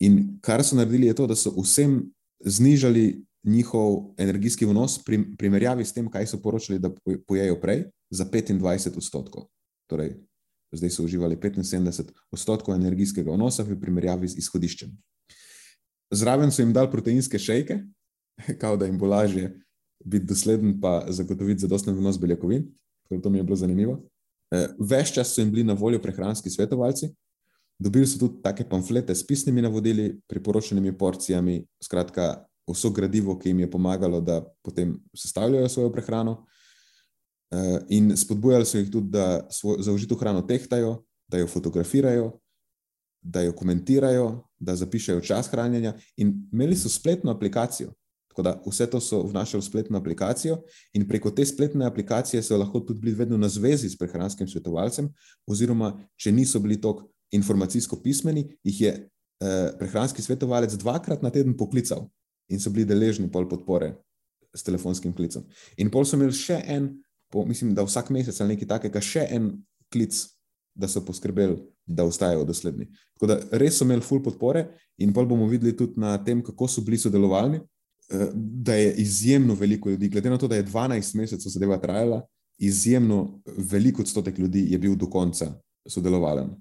[0.03, 2.01] In kar so naredili, je to, da so vsem
[2.45, 6.91] znižali njihov energijski vnos, pri primerjavi s tem, kaj so poročali, da
[7.29, 9.49] pojejo prej, za 25 odstotkov.
[9.91, 10.15] Torej,
[10.73, 14.95] zdaj so uživali 75 odstotkov energijskega vnosa v primerjavi z izhodiščem.
[16.15, 17.81] Zraven so jim dali proteinske šejke,
[18.63, 19.53] kao da jim bo lažje
[20.05, 22.67] biti dosleden, pa zagotoviti zadosten vnos beljakovin.
[23.23, 23.99] To mi je bilo zanimivo.
[24.79, 27.09] Ves čas so jim bili na voljo prehranski svetovalci,
[27.79, 33.61] dobili so tudi take pamflete s pisnimi navodili, priporočenimi porcijami, skratka, vso gradivo, ki jim
[33.61, 36.45] je pomagalo, da potem sestavljajo svojo prehrano.
[37.89, 42.31] In spodbujali so jih tudi, da svoj, za užito hrano tehtajo, da jo fotografirajo,
[43.23, 45.95] da jo komentirajo, da zapišajo čas hranjenja.
[46.17, 47.93] In imeli so spletno aplikacijo.
[48.35, 50.57] Tako da vse to so vnašali v spletno aplikacijo,
[50.93, 55.09] in preko te spletne aplikacije so lahko tudi bili vedno na zvezi s prehranskim svetovalcem,
[55.47, 61.57] oziroma če niso bili tako informacijsko pismeni, jih je eh, prehranski svetovalec dvakrat na teden
[61.57, 62.09] poklical
[62.51, 63.95] in so bili deležni pol podpore
[64.55, 65.47] s telefonskim klicem.
[65.79, 66.91] In pol so imeli še en,
[67.35, 69.51] po, mislim, da vsak mesec ali nekaj takega, še en
[69.93, 70.15] klic,
[70.75, 72.87] da so poskrbeli, da ostajajo dosledni.
[73.15, 74.69] Tako da res so imeli full podpore
[75.03, 79.59] in pol bomo videli tudi na tem, kako so bili sodelovalni, eh, da je izjemno
[79.59, 82.23] veliko ljudi, glede na to, da je 12 mesecev zadeva trajala,
[82.59, 83.41] izjemno
[83.73, 85.51] velik odstotek ljudi je bil do konca
[85.91, 86.55] sodelovalen.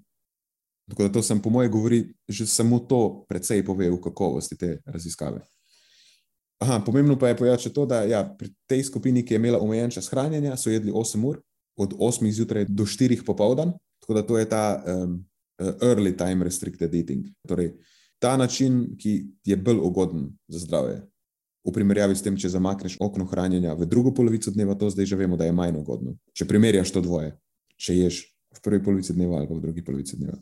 [0.89, 4.79] Tako da to sem, po moje, govori že samo to, precej pove o kakovosti te
[4.85, 5.45] raziskave.
[6.61, 9.59] Aha, pomembno pa je povedati še to, da ja, pri tej skupini, ki je imela
[9.59, 11.39] omejen čas hranjenja, so jedli 8 ur,
[11.79, 15.17] od 8 zjutraj do 4 popoldan, tako da to je ta um,
[15.81, 17.25] early time restricted eating.
[17.47, 17.73] Torej,
[18.19, 21.01] ta način, ki je bolj ugoden za zdravje.
[21.63, 25.19] V primerjavi s tem, če zamakneš okno hranjenja v drugo polovico dneva, to zdaj že
[25.19, 26.15] vemo, da je manj ugodno.
[26.35, 27.33] Če primerjaš to dvoje,
[27.79, 30.37] če ješ v prvi polovici dneva ali v drugi polovici dneva.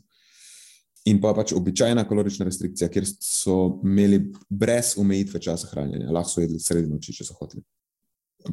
[1.10, 6.44] In pa pač običajna kalorična restrikcija, kjer so imeli brez omejitve časa hranjenja, lahko so
[6.44, 7.64] jedli sredi noči, če so hoteli.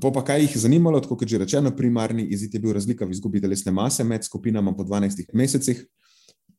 [0.01, 3.05] Po pa kaj jih je zanimalo, tako kot že rečeno, primarni izid je bil razlika
[3.05, 5.85] v izgubi telesne mase med skupinama po 12 mesecih.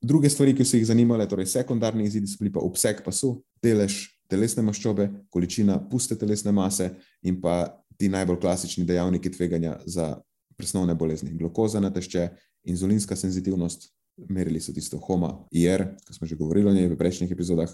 [0.03, 4.01] Druge stvari, ki so jih zanimale, torej sekundarni izidi, so bili pa obseg pasu, delež
[4.31, 7.67] telesne maščobe, količina puste telesne mase in pa
[7.99, 10.15] ti najbolj klasični dejavniki tveganja za
[10.57, 11.35] presnovne bolezni.
[11.37, 12.29] Glukoza na tešče,
[12.71, 13.91] inzulinska senzitivnost,
[14.29, 17.73] merili so tisto HOMA, IR, ki smo že govorili o njej v prejšnjih epizodah,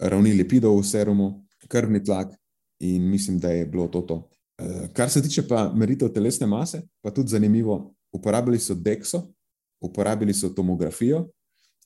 [0.00, 1.28] ravni lipidov v serumu,
[1.68, 2.32] krvni tlak
[2.82, 4.28] in mislim, da je bilo to to.
[4.58, 9.22] Eh, Kar se tiče pa meritev telesne mase, pa tudi zanimivo, uporabili so DEXO,
[9.80, 11.28] uporabili so tomografijo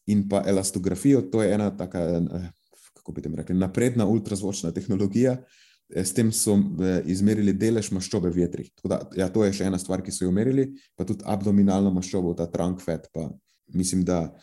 [0.06, 2.50] in pa elastografijo, to je ena taka, eh,
[2.94, 5.32] kako bi tem rekli, napredna ultrazvočna tehnologija.
[5.32, 6.56] Eh, S tem so
[7.06, 8.70] izmerili delež maščobe v jetrih.
[8.84, 12.34] Da, ja, to je še ena stvar, ki so jo merili, pa tudi abdominalno maščobo,
[12.34, 13.28] ta trunk fat, pa
[13.74, 14.34] mislim, da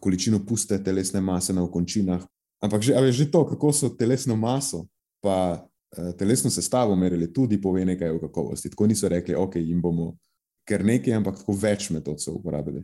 [0.00, 2.24] količino puste telesne mase na okončinah.
[2.62, 4.86] Ampak že, a veš, že to, kako so telesno maso,
[5.20, 8.70] pa eh, telesno sestavo merili, tudi pove nekaj o kakovosti.
[8.70, 10.14] Tako niso rekli, ok, jim bomo
[10.66, 12.82] ker nekaj, ampak tako več metod so uporabili.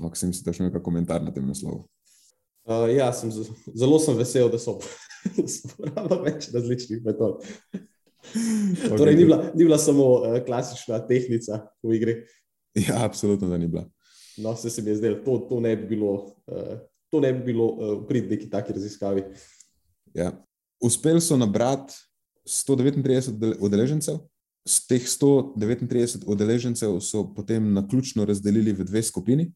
[0.00, 1.84] Ampak sem si da še nekaj komentar na tem naslovu.
[2.64, 4.78] Uh, ja, sem, zelo sem vesel, da so
[5.74, 7.42] uporabljali več različnih metod.
[8.24, 12.14] Okay, Torej, ni bila, ni bila samo uh, klasična tehnika v igri.
[12.72, 13.82] Ja, absolutno, da ni bila.
[14.36, 16.12] No, vse se mi je zdelo, to, to ne bi bilo,
[16.46, 16.78] uh,
[17.10, 19.22] to ne bi bilo uh, prid neki taki raziskavi.
[20.14, 20.32] Ja.
[20.82, 21.94] Uspeli so nabrati
[22.44, 24.18] 139 udele- udeležencev,
[24.64, 29.52] z teh 139 udeležencev so potem na ključno razdelili v dve skupini,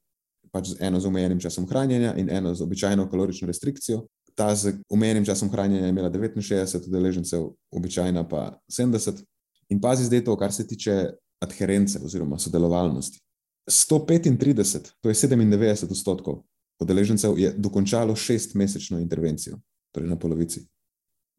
[0.52, 4.06] pač eno z omejenim časom hranjenja in eno z običajno kalorično restrikcijo.
[4.34, 9.24] Ta z omejenim časom hranjenja je imela 69 udeležencev, običajna pa 70.
[9.68, 11.10] In pazi zdaj to, kar se tiče
[11.40, 13.20] adherence oziroma sodelovalnosti.
[13.68, 16.42] 135, to je 97 odstotkov
[16.80, 19.58] udeležencev, je dokončalo šestmesečno intervencijo,
[19.92, 20.66] torej na polovici.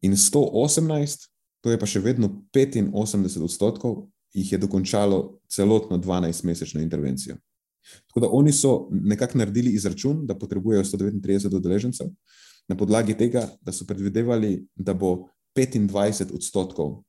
[0.02, 1.28] In 118,
[1.60, 7.36] to je pa še vedno 85 odstotkov, jih je dokončalo celotno 12-mesečno intervencijo.
[8.08, 12.10] Tako da oni so nekako naredili izračun, da potrebujejo 139 udeležencev,
[12.68, 17.00] na podlagi tega, da so predvidevali, da bo 25 odstotkov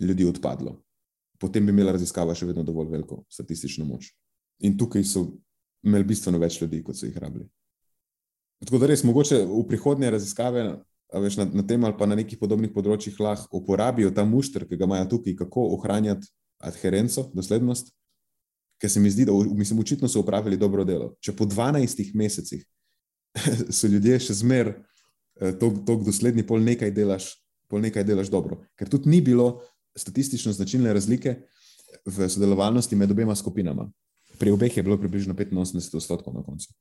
[0.00, 0.78] ljudi odpadlo.
[1.40, 4.14] Potem bi imela raziskava še vedno dovolj veliko statistično moč.
[4.66, 5.26] In tukaj so
[5.86, 7.46] imeli bistveno več ljudi, kot so jih rabili.
[8.60, 10.64] Tako da res mogoče v prihodnje raziskave
[11.18, 14.78] veš, na, na tem ali pa na nekih podobnih področjih lahko uporabijo ta mušter, ki
[14.78, 16.28] ga imajo tukaj, kako ohranjati
[16.60, 17.88] adherenco, doslednost,
[18.80, 21.14] ker se mi zdi, da mislim, očitno so upravili dobro delo.
[21.24, 22.62] Če po 12 mesecih
[23.76, 24.74] so ljudje še zmer
[25.40, 27.32] tako dosledni, pol nekaj, delaš,
[27.70, 28.60] pol nekaj delaš dobro.
[28.76, 29.62] Ker tudi ni bilo
[29.96, 31.38] statistično značilne razlike
[32.06, 33.88] v sodelovalnosti med obema skupinama.
[34.40, 36.72] Pri obeh je bilo približno 85 odstotkov na koncu.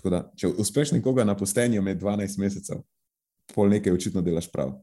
[0.00, 2.82] Tako da, če uspeš nekoga na postenju med 12 mesecev,
[3.54, 4.74] pol nekaj očitno delaš prav.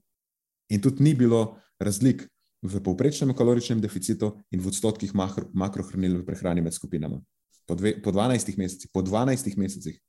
[0.72, 2.24] In tudi ni bilo razlik
[2.64, 7.20] v povprečnem kaloričnem deficitu in v odstotkih makro, makrohranil v prehrani med skupinama.
[7.68, 10.00] Po, dve, po 12 mesecih, po 12 mesecih,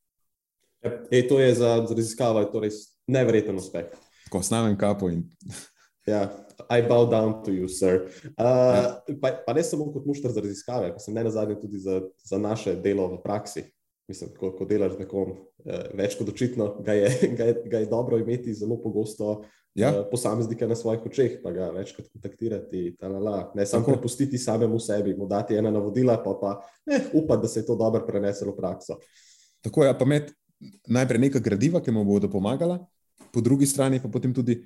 [1.11, 2.75] E, to je za, za raziskavo je to res
[3.07, 3.85] neverjeten uspeh.
[4.31, 5.29] ko snamem kapo in
[6.07, 6.33] Ja,
[6.71, 8.07] I bow down to you, sir.
[8.39, 12.01] Uh, pa, pa ne samo kot mušter za raziskave, pa sem ne nazadnje tudi za,
[12.25, 13.65] za naše delo v praksi.
[14.11, 17.83] Mislim, ko, ko delaš z nekom, eh, več kot očitno, ga je, ga, je, ga
[17.83, 19.43] je dobro imeti zelo pogosto
[19.75, 22.97] ja, eh, posameznika na svojih očeh, pa ga večkrat kontaktirati.
[22.99, 23.53] Talala.
[23.55, 26.57] Ne samo prepustiti samemu sebi, mu dati ena navodila, pa pa
[26.91, 28.99] eh, upati, da se je to dobro preneslo v prakso.
[29.63, 30.33] tako je, pa imeti
[30.87, 32.79] najprej neka gradiva, ki mu bodo pomagala,
[33.33, 34.59] po drugi strani pa potem tudi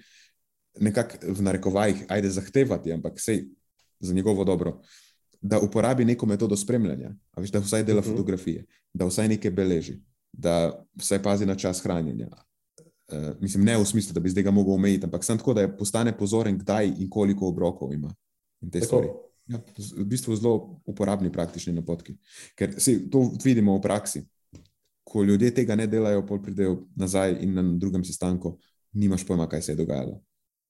[0.81, 3.45] nekako v narekovajih, ajde zahtevati, ampak sej
[4.01, 4.81] za njegovo dobro,
[5.41, 8.11] da uporabi neko metodo spremljanja, veš, da vsaj dela Mhm.
[8.11, 10.01] fotografije, da vsaj nekaj beleži,
[10.33, 12.29] da vse pazi na čas hranjenja.
[13.13, 15.69] Uh, mislim, ne v smislu, da bi zdaj ga mogel omejiti, ampak samo tako, da
[15.77, 18.15] postane pozoren, kdaj in koliko obrokov ima.
[18.63, 18.87] In te Tako.
[18.87, 19.09] stvari.
[19.47, 19.59] Ja,
[19.97, 22.17] v bistvu zelo uporabni praktični napotki.
[22.57, 24.23] Ker si to vidimo v praksi.
[25.05, 28.59] Ko ljudje tega ne delajo, pol pridejo nazaj in na drugem sestanku
[28.93, 30.23] nimaš pojma, kaj se je dogajalo.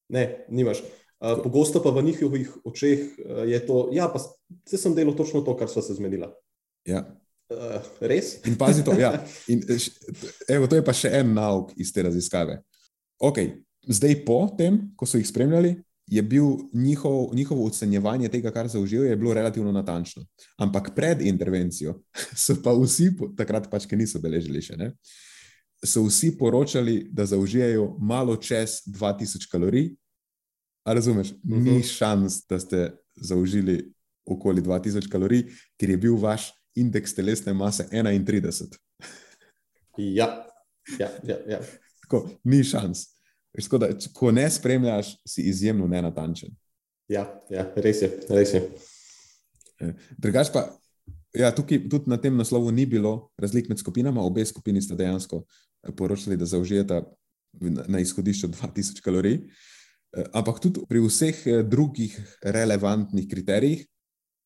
[0.09, 0.83] Ne, nimaš.
[1.25, 4.21] Uh, pogosto pa v njihovih očeh uh, je to, ja, pa
[4.69, 6.33] se sem delal točno to, kar sva se zmenila.
[6.85, 7.05] Ja.
[7.49, 8.39] Uh, res?
[8.49, 8.93] In pazi to.
[8.99, 9.15] Ja.
[9.53, 9.95] In, š-
[10.49, 12.61] evo, to je pa še en nauk iz te raziskave.
[13.23, 13.61] Okay.
[13.85, 15.75] Zdaj, po tem, ko so jih spremljali,
[16.09, 20.25] je bil njihov, njihovo ocenjevanje tega, kar zaužijo, je bilo relativno natančno.
[20.57, 22.01] Ampak pred intervencijo
[22.45, 24.93] so pa vsi, takrat pač, ki niso beležili še, ne,
[25.85, 29.95] so vsi poročali, da zaužijajo malo čez 2000 kalorij.
[30.85, 31.31] A razumeš?
[31.31, 31.63] Uh -huh.
[31.63, 33.93] Ni šans, da ste zaužili
[34.25, 35.45] okoli 2000 kalorij,
[35.81, 38.77] ker je bil vaš indeks telesne mase 31.
[39.97, 40.47] Ja,
[40.99, 41.37] ja, ja.
[41.49, 41.61] ja.
[42.03, 43.07] Tako, ni šans.
[43.63, 46.51] Tako da, ko ne spremljaš, si izjemno nenatančen.
[47.09, 48.21] ja, ja res je.
[48.29, 48.71] Res je.
[50.19, 50.79] Drugač pa,
[51.35, 55.45] ja, tukaj tudi na tem naslovu ni bilo razlik med skupinama, obe skupini sta dejansko
[55.97, 57.03] poročali, da zaužijeta
[57.89, 59.41] na izhodišču 2000 kalorij.
[60.17, 63.87] Eh, Ampak tudi pri vseh eh, drugih relevantnih kriterijih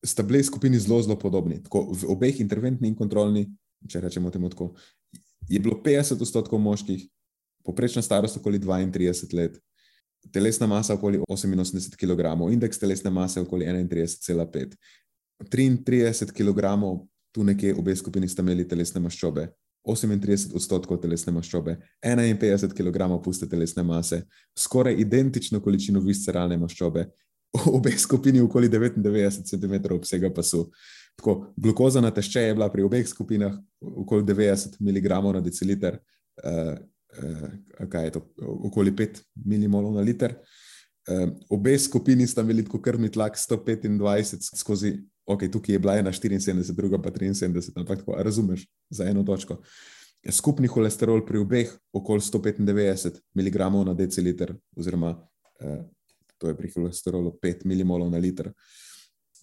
[0.05, 1.63] sta bili skupini zelo, zelo podobni.
[1.63, 3.49] Tako, v obeh interventni in kontrolni,
[3.87, 4.73] če rečemo temu tako,
[5.49, 7.03] je bilo 50 odstotkov moških,
[7.65, 9.59] poprečna starost okoli 32 let,
[10.31, 14.75] telesna masa okoli 88 kg, indeks telesne mase okoli 31,5.
[15.49, 16.61] 33 kg,
[17.31, 19.47] tu nekje obe skupini sta imeli telesne maščobe,
[19.95, 24.23] 38 odstotkov telesne maščobe, 51 kg puste telesne mase,
[24.57, 27.05] skoraj identično količino visceralne maščobe,
[27.75, 30.69] obe skupini okoli 99 cm obsega pasu.
[31.19, 35.97] Tako, glukoza na tešče je bila pri obeh skupinah okoli 90 mg na deciliter,
[36.43, 36.77] uh,
[37.23, 38.23] uh, kaj je to,
[38.69, 40.37] okoli 5 mmol na liter.
[41.09, 44.99] Uh, obe skupini sta imeli krvni tlak 125 skozi,
[45.29, 49.59] ok, tukaj je bila ena 74, druga pa 73, ampak tako, razumeš, za eno točko.
[50.31, 55.79] Skupni holesterol pri obeh okoli 195 mg na deciliter, oziroma uh,
[56.37, 58.51] to je pri holesterolu 5 mmol na liter.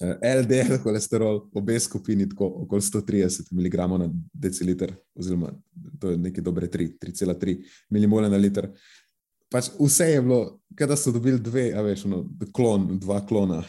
[0.00, 5.52] LDL holesterol, obe skupini tako okoli 130 mg na deciliter, oziroma
[6.00, 7.56] to je nekaj dobre 3, 3,3
[7.90, 8.68] mmol na liter.
[9.48, 10.40] Pač vse je bilo,
[10.78, 13.62] kot da so dobili dve, a veš, ono, klon, dva klona.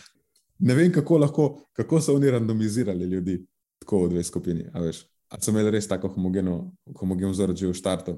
[0.60, 3.46] Ne vem, kako, lahko, kako so oni randomizirali ljudi
[3.80, 4.65] tako v dve skupini.
[4.74, 5.06] A, veš.
[5.30, 8.17] a so imeli res tako homogeno, homogen vzorec že v štartu.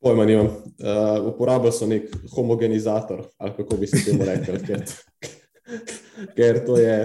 [0.00, 0.46] Pojma nimam.
[0.46, 4.84] Uh, uporabljali so nek homogenizator, ali kako bi se temu rekel, ker,
[6.36, 6.96] ker to je,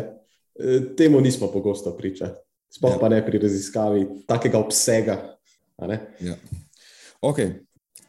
[0.59, 2.35] eh, temu nismo pogosto priča.
[2.73, 2.99] Sploh Ja.
[2.99, 5.37] pa ne pri raziskavi takega obsega.
[6.19, 6.35] ja.
[7.21, 7.37] Ok,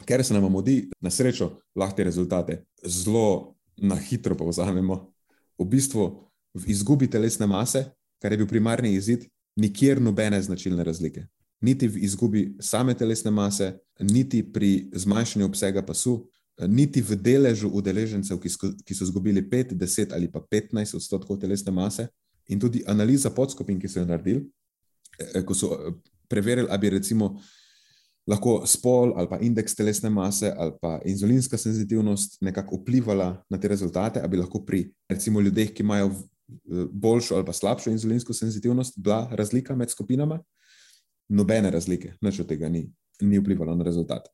[0.04, 5.13] ker se nam mudi, na srečo lahko te rezultate zelo na hitro povzamemo.
[5.58, 6.08] V bistvu
[6.54, 7.84] v izgubi telesne mase,
[8.22, 11.26] kar je bil primarni izid, nikjer nobene značilne razlike.
[11.60, 16.24] Niti v izgubi same telesne mase, niti pri zmanjšanju obsega pasu,
[16.68, 21.40] niti v deležu udeležencev, ki, sko, ki so izgubili 5, 10 ali pa 15 odstotkov
[21.42, 22.08] telesne mase,
[22.48, 24.44] in tudi analiza podskupin, ki so jo naredili,
[25.18, 25.94] eh, ko so eh,
[26.28, 27.40] preverili, ali bi recimo
[28.26, 33.68] lahko spol ali pa indeks telesne mase ali pa inzulinska senzitivnost nekako vplivala na te
[33.68, 36.12] rezultate, ali bi lahko pri recimo ljudeh, ki imajo
[36.92, 40.40] boljšo ali pa slabšo inzulinsko senzitivnost, bila razlika med skupinama.
[41.28, 44.28] Nobene razlike, nič od tega ni, ni vplivalo na rezultat.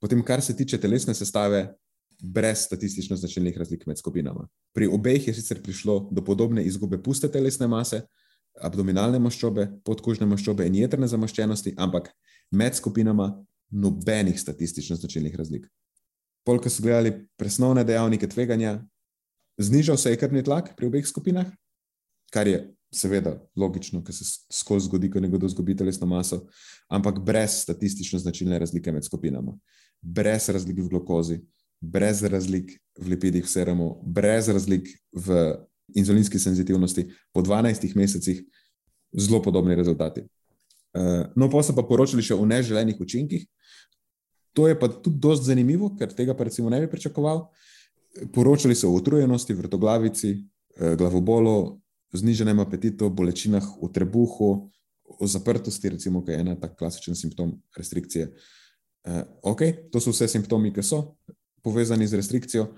[0.00, 1.74] Potem, kar se tiče telesne sestave,
[2.22, 4.48] brez statistično značilnih razlik med skupinama.
[4.74, 8.02] Pri obeh je sicer prišlo do podobne izgube puste telesne mase,
[8.60, 12.12] abdominalne maščobe, podkožne maščobe in jedrne zamaščenosti, ampak
[12.52, 15.66] med skupinama nobenih statistično značilnih razlik.
[16.44, 18.82] Polk so gledali presnovne dejavnike tveganja,
[19.58, 21.46] znižal se je krvni tlak pri obeh skupinah,
[22.32, 26.42] kar je seveda logično, ker se skozi zgodi, ko nekdo izgubi telesno maso,
[26.92, 29.54] ampak brez statistično značilne razlike med skupinama,
[30.02, 31.40] brez razlik v glukozi,
[31.80, 35.54] brez razlik v lipidih v serumu, brez razlik v
[35.94, 38.44] inzulinski senzitivnosti, po 12 mesecih
[39.12, 40.22] zelo podobni rezultati.
[40.92, 43.46] Uh, no, pa so pa poročali še o neželenih učinkih.
[44.52, 47.46] To je pa tudi dosti zanimivo, ker tega pa recimo ne bi pričakoval.
[48.34, 50.34] Poročali so o utrujenosti, vrtoglavici,
[50.76, 51.80] eh, glavobolu,
[52.12, 54.50] zniženem apetitu, bolečinah v trebuhu,
[55.18, 58.28] o zaprtosti, recimo, ki je ena tak klasičen simptom restrikcije.
[59.02, 61.16] Uh, ok, to so vse simptomi, ki so
[61.62, 62.68] povezani z restrikcijo,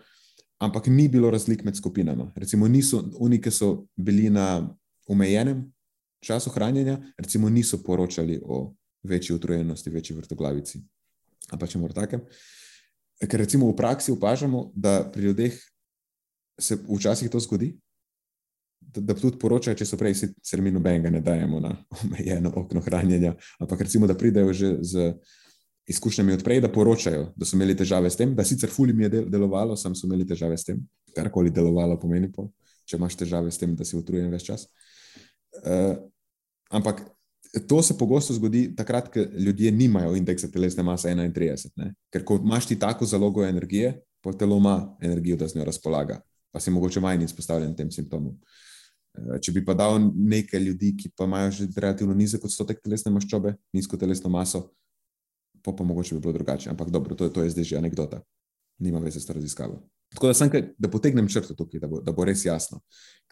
[0.58, 2.30] ampak ni bilo razlik med skupinama.
[2.36, 4.64] Recimo, niso, oni, ki so bili na
[5.08, 5.66] omejenem
[6.24, 10.80] času hranjenja, recimo, niso poročali o večji utrujenosti, večji vrtoglavici.
[11.52, 12.24] Pa če moramo takem.
[13.20, 15.58] Ker recimo v praksi opažamo, da pri ljudeh
[16.60, 17.74] se včasih to zgodi,
[18.80, 21.72] da, da tudi poročajo, če so prej, sicer mi nobenega ne dajemo na
[22.02, 25.12] omejeno okno hranjenja, ampak recimo, da pridejo že z
[25.90, 29.10] izkušnjami odprej, da poročajo, da so imeli težave s tem, da sicer fuli mi je
[29.18, 30.80] del, delovalo, sam so imeli težave s tem,
[31.16, 32.48] karkoli delovalo pomeni, pol,
[32.88, 34.64] če imaš težave s tem, da si utrujen več čas.
[35.60, 35.98] Uh,
[36.74, 37.02] ampak
[37.68, 41.70] to se pogosto zgodi takrat, ko ljudje nimajo indeksa telesne mase 31.
[41.76, 41.94] Ne?
[42.10, 46.20] Ker ko imaš ti tako zalogo energije, pa telo ima energijo, da z njo razpolaga,
[46.50, 48.34] pa si mogoče manj izpostavljen tem simptomom.
[49.14, 53.12] Eh, Če bi pa dal nekaj ljudi, ki pa imajo že relativno nizek odstotek telesne
[53.14, 54.70] maščobe, nizko telesno maso,
[55.62, 56.70] pa, pa mogoče bi bilo drugače.
[56.70, 58.22] Ampak dobro, to, je- to je zdaj že anekdota,
[58.78, 59.82] nima veze s to raziskavo.
[60.14, 62.80] Tako da, kaj, da potegnem črto tukaj, da bo, da bo res jasno.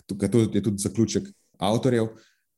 [0.07, 1.29] Tukaj to je tudi zaključek
[1.59, 2.09] avtorjev.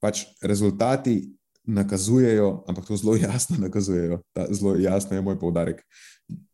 [0.05, 1.23] Pač rezultati
[1.65, 5.81] nakazujejo, ampak to zelo jasno nakazujejo, ta, zelo jasno je moj poudarek,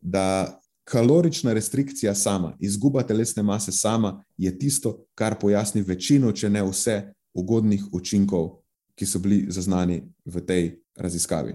[0.01, 6.63] da kalorična restrikcija sama, izguba telesne mase sama je tisto, kar pojasni večino, če ne
[6.63, 8.49] vse, ugodnih učinkov,
[8.95, 10.65] ki so bili zaznani v tej
[10.99, 11.53] raziskavi.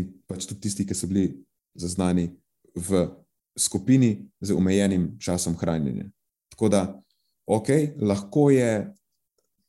[0.00, 1.28] In pač tudi tisti, ki so bili
[1.74, 2.30] zaznani
[2.74, 3.04] v
[3.58, 6.08] skupini z omejenim časom hranjenja.
[6.54, 6.82] Tako da,
[7.46, 7.68] ok,
[8.00, 8.70] lahko je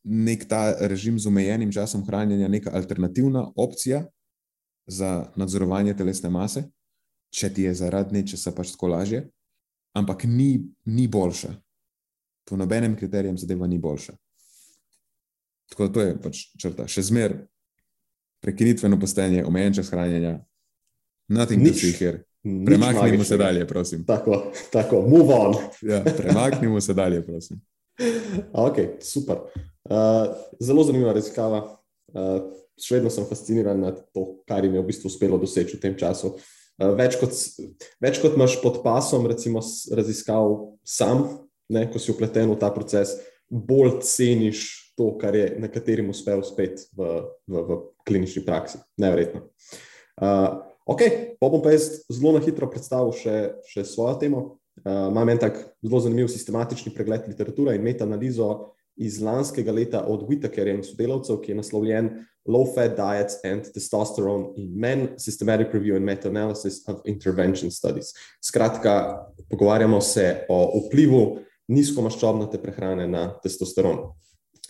[0.05, 4.05] nek ta režim z omejenim časom hranjenja neka alternativna opcija
[4.87, 6.63] za nadzorovanje telesne mase,
[7.33, 9.25] če ti je zaradi nečesa pač tako lažje,
[9.97, 11.55] ampak ni, ni boljša.
[12.45, 14.13] Po nobenem kriteriju zadeva ni boljša.
[15.73, 16.85] Tako da to je pač črta.
[16.87, 17.39] Še zmer
[18.45, 20.37] prekinitveno postenje, omejen čas hranjenja,
[21.33, 21.81] nothing to Nič.
[21.81, 22.21] see here.
[22.45, 24.03] Nič Premaknimo se dalje, prosim.
[24.05, 25.55] Tako, tako, move on.
[25.81, 27.57] Ja, premaknimo se dalje, prosim.
[28.67, 29.45] Ok, super.
[29.85, 31.63] Uh, zelo zanimiva raziskava.
[32.15, 35.83] Uh, še vedno sem fasciniran nad to, kar jim je v bistvu uspelo doseči v
[35.83, 36.35] tem času.
[36.75, 37.35] Uh, več, kot,
[38.03, 39.63] več kot imaš pod pasom, recimo,
[39.95, 41.25] raziskav sam,
[41.71, 43.15] ne, ko si upleten v ta proces,
[43.49, 44.67] bolj ceniš
[44.97, 48.79] to, kar je nekaterim uspel spet v, v, v klinični praksi.
[49.01, 49.45] Neverjetno.
[50.15, 51.01] Uh, ok,
[51.39, 53.37] pa bom pa jaz zelo na hitro predstavil še,
[53.71, 54.43] še svojo temo.
[54.85, 60.27] Uh, imam en tak zelo zanimiv sistematični pregled literature in metanalizo iz lanskega leta od
[60.29, 62.09] Whitakerja in sodelavcev, ki je naslovljen
[62.45, 68.13] Low Fat Diets and Testosterone in Men, Systematic Review and Meta-Analysis of Intervention Studies.
[68.43, 74.13] Skratka, pogovarjamo se o vplivu nizkomaščobnate prehrane na testosteron.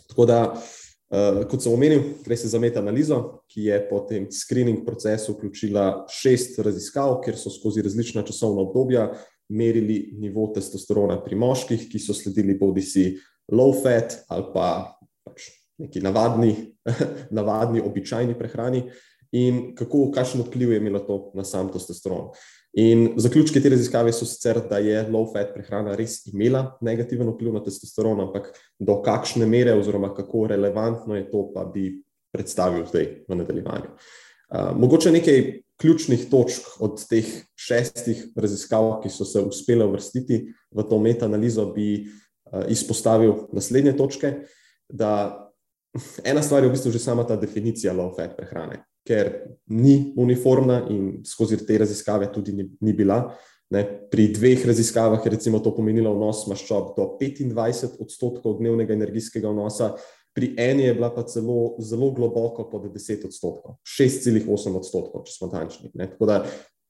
[0.07, 4.86] Tako da, uh, kot sem omenil, gre se za metanalizo, ki je po tem screening
[4.88, 9.09] procesu vključila šest raziskav, kjer so skozi različna časovna obdobja
[9.49, 13.05] merili nivo testosterona pri moških, ki so sledili bodi si
[13.51, 14.69] low fat ali pa
[15.25, 15.49] pač
[15.81, 16.53] neki navadni,
[17.37, 18.85] navadni, običajni prehrani,
[19.35, 22.29] in kako, kakšen vpliv je imelo to na sam testosteron.
[22.79, 27.53] In zaključki te raziskave so sicer, da je low fat prehrana res imela negativen vpliv
[27.55, 31.93] na testosteron, ampak do kakšne mere, oziroma kako relevantno je to, pa bi
[32.35, 33.93] predstavil zdaj v nadaljevanju.
[34.45, 35.39] Uh, mogoče nekaj
[35.82, 42.05] ključnih točk od teh šestih raziskav, ki so se uspele uvrstiti v to metanalizo, bi
[42.05, 44.34] uh, izpostavil naslednje točke.
[44.89, 45.11] Da
[46.23, 49.32] ena stvar je v bistvu že sama ta definicija low fat prehrane, ker
[49.67, 53.36] ni uniformna in skozi te raziskave tudi ni, ni bila.
[53.73, 59.49] Ne, pri dveh raziskavah je recimo to pomenilo vnos maščob do 25 odstotkov dnevnega energijskega
[59.49, 59.95] vnosa,
[60.36, 65.47] pri eni je bila pa celo zelo globoko pod 10 odstotkov, 6,8 odstotkov, če smo
[65.47, 65.91] tančni.
[65.95, 66.09] Ne.
[66.11, 66.41] Tako da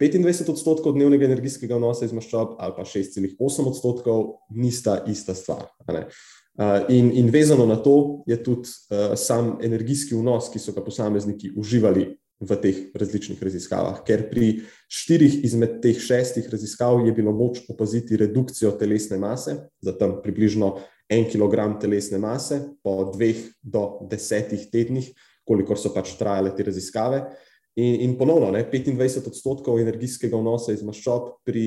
[0.02, 5.70] 25 odstotkov dnevnega energijskega vnosa iz maščob ali pa 6,8 odstotkov nista ista stvar.
[5.88, 10.84] Uh, in, in vezano na to je tudi uh, sam energijski vnos, ki so ga
[10.84, 14.02] posamezniki uživali v teh različnih raziskavah.
[14.08, 19.96] Ker pri štirih izmed teh šestih raziskav je bilo moč opaziti redukcijo telesne mase za
[19.96, 20.76] tam približno
[21.10, 25.12] en kilogram telesne mase po dveh do desetih tednih,
[25.46, 27.22] kolikor so pač trajale te raziskave.
[27.76, 31.66] In, in ponovno, ne, 25 odstotkov energijskega vnosa iz maščob pri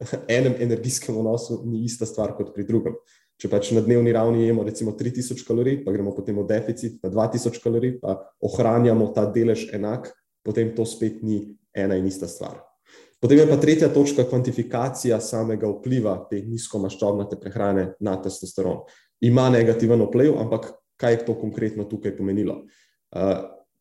[0.38, 2.96] enem energijskem vnosu ni ista stvar kot pri drugem.
[3.40, 7.12] Če pač na dnevni ravni jemo recimo 3000 kalorij, pa gremo potem v deficit na
[7.12, 10.10] 2000 kalorij, pa ohranjamo ta delež enak,
[10.44, 12.58] potem to spet ni ena in ista stvar.
[13.20, 18.80] Potem je pa tretja točka kvantifikacija samega vpliva te nizkomaščobnate prehrane na testosteron.
[19.20, 22.62] Ima negativen vpliv, ampak kaj je to konkretno tukaj pomenilo?
[23.12, 23.34] Uh,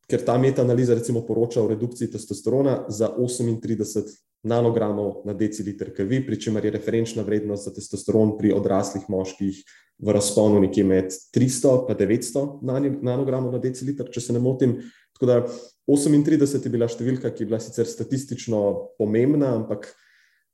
[0.10, 4.12] ker ta metanaliza recimo poroča o redukciji testosterona za 38
[4.44, 9.64] nanogramov na deciliter krvi, pri čemer je referenčna vrednost za testosteron pri odraslih moških
[10.00, 14.80] v razponu nekje med 300 in 900 nani- nanogramov na deciliter, če se ne motim.
[15.14, 15.42] Tako da
[15.90, 18.60] 38 je bila številka, ki je bila sicer statistično
[19.00, 19.90] pomembna, ampak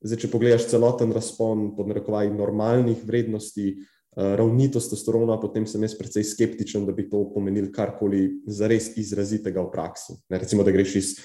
[0.06, 5.98] zdaj, če pogledaš celoten razpon pod narekovaji normalnih vrednosti, uh, ravni testosterona, potem sem jaz
[6.00, 10.20] precej skeptičen, da bi to pomenil karkoli zares izrazitega v praksi.
[10.32, 11.16] Ne, recimo, da greš iz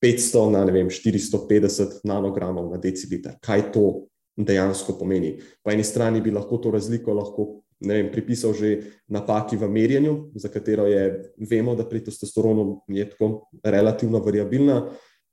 [0.00, 3.36] 500 na vem, 450 nanogramov na deciliter.
[3.44, 4.08] Kaj to
[4.38, 5.36] dejansko pomeni?
[5.62, 7.48] Po eni strani bi lahko to razliko lahko
[7.80, 13.48] vem, pripisal že napaki v merjenju, za katero je, vemo, da pri testosteronu je tako
[13.62, 14.82] relativno variabilna.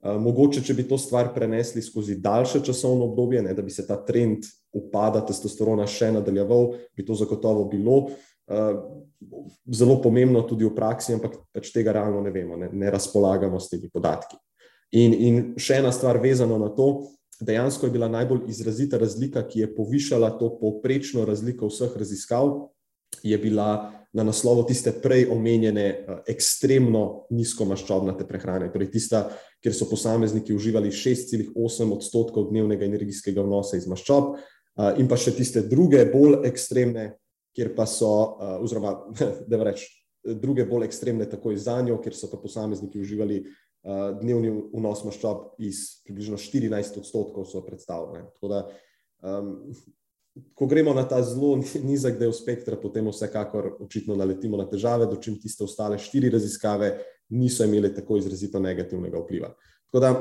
[0.05, 3.87] Uh, mogoče, če bi to stvar prenesli skozi daljše časovno obdobje, ne, da bi se
[3.87, 8.77] ta trend upada testosterona še nadaljeval, bi to zagotovo bilo uh,
[9.65, 13.71] zelo pomembno tudi v praksi, ampak pač tega realno ne vemo, ne, ne razpolagamo s
[13.73, 14.37] temi podatki.
[14.95, 17.09] In, in še ena stvar vezana na to,
[17.41, 22.69] dejansko je bila najbolj izrazita razlika, ki je povišala to povprečno razliko vseh raziskav,
[23.23, 29.25] je bila na naslovu tiste prej omenjene uh, ekstremno nizkomaščobnate prehrane, torej tista,
[29.63, 35.35] kjer so posamezniki uživali 6,8 odstotkov dnevnega energijskega vnosa iz maščob, uh, in pa še
[35.35, 37.09] tiste druge, bolj ekstremne,
[37.55, 38.95] kjer pa so, uh, oziroma
[39.51, 39.83] da reč,
[40.25, 43.43] druge bolj ekstremne takoj za njo, kjer so pa posamezniki uživali
[44.21, 48.25] dnevni vnos maščob iz približno 14 odstotkov, so predstavljene.
[48.33, 48.61] Tako da,
[49.21, 49.51] um,
[50.57, 55.37] ko gremo na ta zelo nizek del spektra, potem vsekakor očitno naletimo na težave, dočim
[55.41, 56.95] tiste ostale štiri raziskave
[57.29, 59.53] niso imele tako izrazito negativnega vpliva.
[59.91, 60.11] Tako da,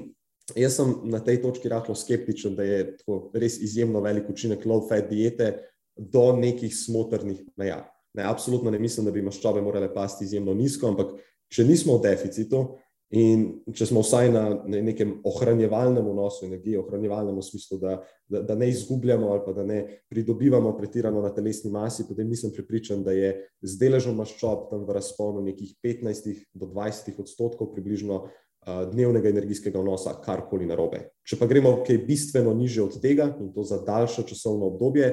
[0.64, 5.08] jaz sem na tej točki rahlo skeptičen, da je tako res izjemno velik učinek low-fat
[5.10, 5.54] diete
[5.96, 7.84] do nekih smotrnih meja.
[8.14, 11.14] Ne, absolutno ne mislim, da bi maščobe morale pasti izjemno nizko, ampak
[11.50, 12.66] če nismo v deficitu,
[13.12, 13.42] In
[13.76, 19.28] če smo vsaj na nekem ohranjevalnem vnosu energije, ohranjevalnem smislu, da, da, da ne izgubljamo
[19.30, 19.78] ali da ne
[20.10, 24.96] pridobivamo pretirano na telesni masi, potem nisem pripričan, da je z deležom maščob tam v
[24.96, 31.04] razponu nekih 15 do 20 odstotkov približno uh, dnevnega energijskega vnosa karkoli narobe.
[31.28, 35.12] Če pa gremo kaj bistveno niže od tega in to za daljše časovno obdobje,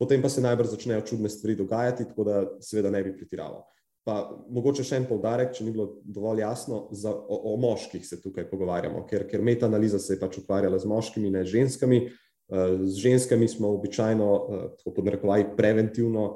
[0.00, 3.66] potem pa se najbrž začnejo čudne stvari dogajati, tako da seveda ne bi pretiraval.
[4.04, 4.18] Pa
[4.52, 8.44] mogoče še en povdarek, če ni bilo dovolj jasno, za, o, o moških se tukaj
[8.50, 12.00] pogovarjamo, ker, ker meta-analiza se je pač ukvarjala z moškimi, ne z ženskami.
[12.52, 14.26] Z ženskami smo običajno,
[14.76, 16.26] tako pod narekovaj, preventivno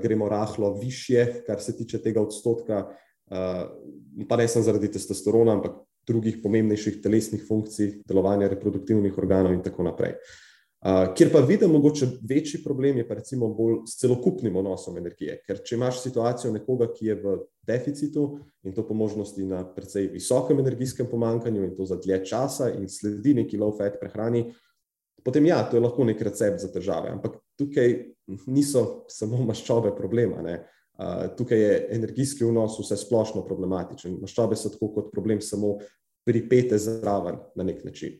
[0.00, 2.86] gremo rahlo više, kar se tiče tega odstotka,
[3.28, 9.84] pa ne samo zaradi testosterona, ampak drugih pomembnejših telesnih funkcij, delovanja reproduktivnih organov in tako
[9.90, 10.16] naprej.
[10.16, 10.51] Uh,
[10.82, 15.36] kjer pa vidim mogoče večji problem, je pa recimo bolj s celokupnim vnosom energije.
[15.46, 18.24] Ker če imaš situacijo nekoga, ki je v deficitu
[18.66, 22.88] in to po možnosti na precej visokem energijskem pomankanju in to za dlje časa in
[22.90, 24.48] sledi neki low-fat prehrani,
[25.22, 27.12] potem ja, to je lahko nek recept za težave.
[27.14, 27.94] Ampak tukaj
[28.50, 30.42] niso samo maščobe problema.
[30.42, 34.18] Uh, tukaj je energijski vnos vse splošno problematičen.
[34.20, 35.76] Maščobe so tako kot problem samo
[36.26, 38.18] pripete zraven na nek način.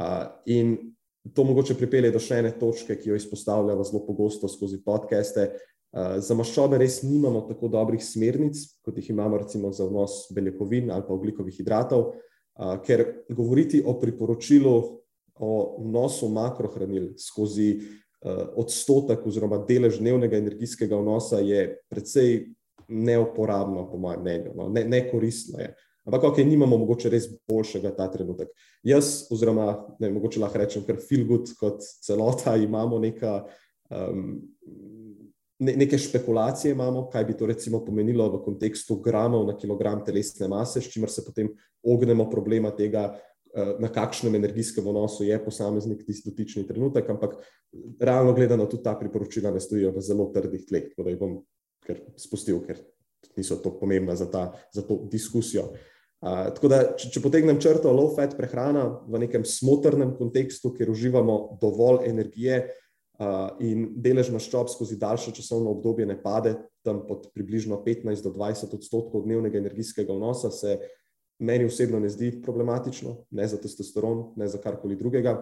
[0.00, 0.96] Uh, in
[1.34, 5.50] to mogoče pripelje do še ene točke, ki jo izpostavljamo zelo pogosto skozi podcaste.
[5.92, 11.02] Za maščobe res nimamo tako dobrih smernic, kot jih imamo recimo za vnos beljakovin ali
[11.06, 12.12] pa oglikovih hidratov,
[12.86, 14.74] ker govoriti o priporočilu
[15.40, 17.72] o vnosu makrohranil skozi
[18.60, 22.50] odstotek oziroma delež dnevnega energijskega vnosa je precej
[22.90, 24.68] neuporabno, po mojem mnenju, no?
[24.68, 25.74] ne, nekoristno je.
[26.10, 28.48] Ampak, ok, nimamo mogoče res boljšega ta trenutek.
[28.82, 29.68] Jaz, oziroma,
[30.02, 33.36] ne, mogoče lahko rečem, ker feel good kot celota, imamo neka,
[33.94, 34.24] um,
[35.62, 40.50] ne, neke špekulacije, imamo, kaj bi to recimo pomenilo v kontekstu gramov na kilogram telesne
[40.50, 41.52] mase, s čimer se potem
[41.86, 47.38] ognemo problema tega, uh, na kakšnem energijskem vnosu je posameznik tisti dotični trenutek, ampak
[48.02, 51.38] realno gledano tudi ta priporočila ne stojijo v zelo trdih tleh, tako da jih bom
[51.86, 52.82] kar spustil, ker
[53.38, 55.70] niso tako pomembna za, ta, za to diskusijo.
[56.20, 61.36] Uh, tako da, če, če potegnem črto, low-fat prehrana v nekem smotrnem kontekstu, kjer uživamo
[61.62, 67.80] dovolj energije uh, in delež maščob skozi daljše časovno obdobje ne pade, tam pod približno
[67.86, 70.76] 15 do 20 odstotkov dnevnega energijskega vnosa, se
[71.40, 75.38] meni osebno ne zdi problematično, ne za testosteron, ne za karkoli drugega.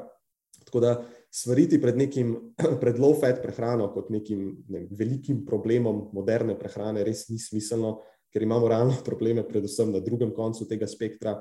[0.65, 0.93] Tako da
[1.31, 2.37] svariti pred nekim,
[2.83, 7.99] pred low-fat prehrano kot nekim ne, velikim problemom moderne prehrane res ni smiselno
[8.33, 11.39] ker imamo realno probleme, predvsem na drugem koncu tega spektra.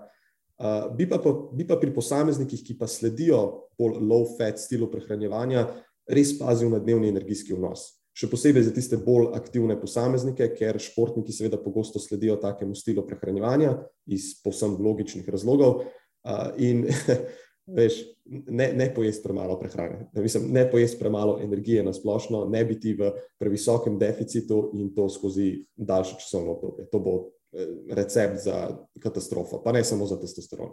[0.57, 1.19] Uh, bi, pa
[1.53, 5.67] bi pa pri posameznikih, ki pa sledijo bolj low-fat stilu prehranjevanja,
[6.09, 7.91] res pazil na dnevni energijski vnos.
[8.17, 13.75] Še posebej za tiste bolj aktivne posameznike, ker športniki seveda pogosto sledijo takemu stilu prehranjevanja
[14.09, 15.83] iz povsem logičnih razlogov.
[16.25, 16.87] Uh, in
[17.77, 22.93] veš, ne, ne pojesti premalo prehrane, Mislim, ne pojesti premalo energije na splošno, ne biti
[22.93, 26.89] v previsokem deficitu in to skozi daljše časovno obdobje.
[26.91, 30.71] To bo eh, recept za katastrofo, pa ne samo za testosteron.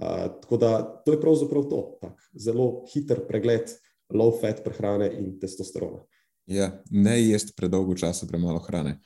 [0.00, 0.06] Uh,
[0.42, 3.68] tako da to je pravzaprav to, tak, zelo hiter pregled
[4.08, 5.98] low-fat prehrane in testosterona.
[6.46, 9.00] Ja, ne jesti predolgo časa premalo hrane.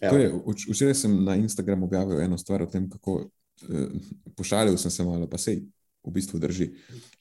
[0.00, 0.10] Ja.
[0.10, 3.20] To je, vč- včeraj sem na Instagramu objavil eno stvar o tem, kako
[3.68, 3.98] eh,
[4.36, 5.60] pošalil sem se malo, pa sej
[6.08, 6.72] v bistvu drži.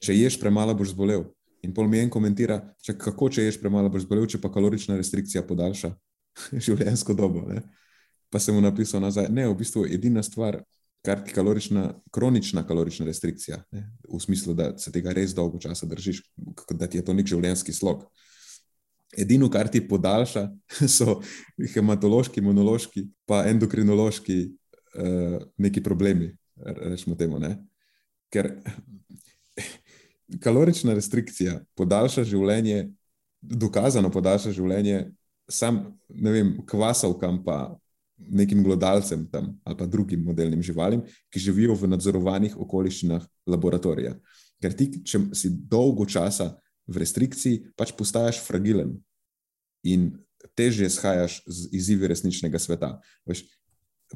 [0.03, 1.27] Če ješ premalo, boš zbolel.
[1.65, 4.97] In pol mi en komentira, če, kako če ješ premalo, boš zbolel, če pa kalorična
[4.99, 5.91] restrikcija podaljša
[6.65, 7.43] življenjsko dobo.
[7.49, 7.63] Ne?
[8.31, 10.61] Pa sem mu napisal nazaj, ne, v bistvu edina stvar,
[11.05, 13.85] kar ti kalorična, kronična kalorična restrikcija, ne?
[14.07, 16.23] v smislu, da se tega res dolgo časa držiš,
[16.73, 18.05] da ti je to nek življenjski slog.
[19.17, 20.43] Edino, kar ti podaljša,
[20.97, 21.21] so
[21.73, 27.39] hematološki, imunološki, pa endokrinološki uh, neki problemi, rečemo temu.
[27.39, 27.55] Ne?
[28.33, 28.51] Ker
[30.43, 32.89] kalorična restrikcija podaljša življenje,
[33.41, 35.11] dokazano podaljša življenje,
[35.47, 37.77] sam ne vem, kvasovkam, pa
[38.17, 44.15] nekim glodalcem tam ali pa drugim modelnim živalim, ki živijo v nadzorovanih okoliščinah laboratorija.
[44.61, 46.55] Ker ti, če si dolgo časa
[46.87, 48.95] v restrikciji, pač postaješ fragilen
[49.85, 50.09] in
[50.57, 52.95] težje shajaš z izzivi resničnega sveta.
[53.27, 53.43] Veš,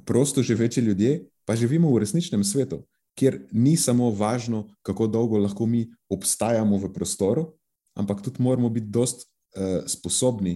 [0.07, 2.81] prosto živeči ljudje pa živimo v resničnem svetu,
[3.21, 7.51] kjer ni samo važno, kako dolgo lahko mi obstajamo v prostoru,
[7.93, 10.55] ampak tudi moramo biti dost uh, sposobni,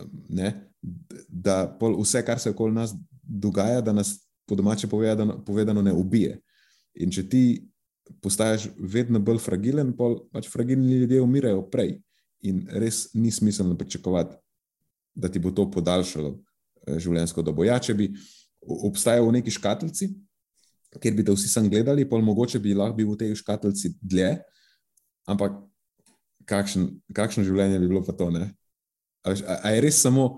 [0.00, 0.50] um, ne,
[1.28, 2.92] da vse, kar se okoli nas
[3.22, 6.36] dogaja, da nas po domače povedano, povedano ne ubije.
[7.00, 7.44] In če ti
[8.20, 11.96] postaješ vedno bolj fragilen, pol pač fragilni ljudje umirajo prej.
[12.44, 14.36] In res ni smiselno pričakovati,
[15.14, 17.64] da ti bo to podaljšalo eh, življenjsko dobo.
[17.64, 18.10] Ja, če bi
[18.60, 20.10] obstajal v neki škatlici,
[21.00, 24.36] kjer bi te vsi sam gledali, pol mogoče bi lahko bil v tej škatlici dlje,
[25.30, 25.56] ampak
[26.48, 28.30] kakšen, kakšno življenje bi bilo pa to?
[28.34, 28.50] Ne?
[29.24, 30.28] A, a, a je res samo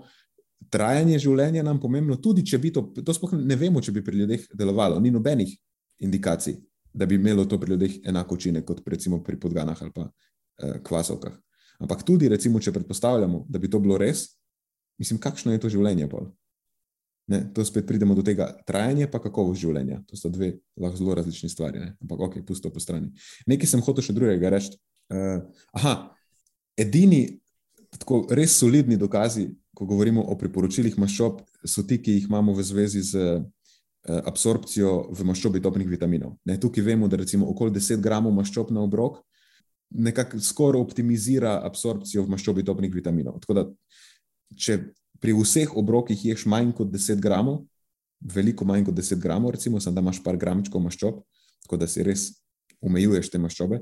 [0.73, 4.23] trajanje življenja nam pomembno, tudi če bi to, to sploh ne vemo, če bi pri
[4.23, 5.51] ljudeh delovalo, ni nobenih
[6.03, 6.57] indikacij,
[6.93, 10.79] da bi imelo to pri ljudeh enako učinek kot recimo pri podganah ali pa eh,
[10.83, 11.35] kvasovkah.
[11.83, 14.25] Ampak tudi, recimo, če predpostavljamo, da bi to bilo res,
[14.97, 16.31] mislim, kakšno je to življenje pol?
[17.27, 19.99] Ne, to spet pridemo do tega trajanja, pa kakovost življenja.
[20.07, 21.81] To so dve lahko zelo različni stvari.
[21.83, 21.89] Ne?
[22.05, 23.11] Ampak, ok, pusto po strani.
[23.51, 24.77] Nekaj sem hotel še drugega reči.
[25.11, 25.43] Uh,
[25.75, 25.93] aha,
[26.79, 27.39] edini
[27.97, 32.65] tako res solidni dokazi, ko govorimo o priporočilih maščob, so ti, ki jih imamo v
[32.65, 33.43] zvezi z uh,
[34.31, 36.37] absorpcijo v maščobi topnih vitaminov.
[36.47, 39.19] Ne, tukaj vemo, da recimo okoli 10 gramov maščob na obrok
[39.89, 43.39] nekako skoraj optimizira absorpcijo v maščobi topnih vitaminov.
[43.43, 43.63] Tako da,
[44.55, 44.77] če
[45.21, 47.65] pri vseh obrokih ješ manj kot 10 gramov,
[48.21, 51.21] veliko manj kot 10 gramov, recimo, samo da imaš par gramčkov maščob,
[51.65, 52.29] tako da si res
[52.81, 53.81] omejuješ te maščobe,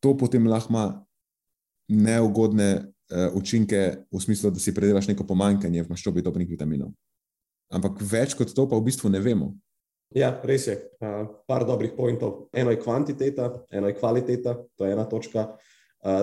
[0.00, 0.84] to potem lahko ima
[1.92, 6.94] neugodne uh, učinke v smislu, da si predelaš neko pomankanje v maščobi topnih vitaminov.
[7.72, 9.52] Ampak več kot to pa v bistvu ne vemo.
[10.12, 10.76] Ja, res je.
[11.00, 12.48] Uh, par dobrih pointov.
[12.52, 15.46] Eno je kvantiteta, eno je kvaliteta, to je ena točka.
[15.52, 15.71] Uh,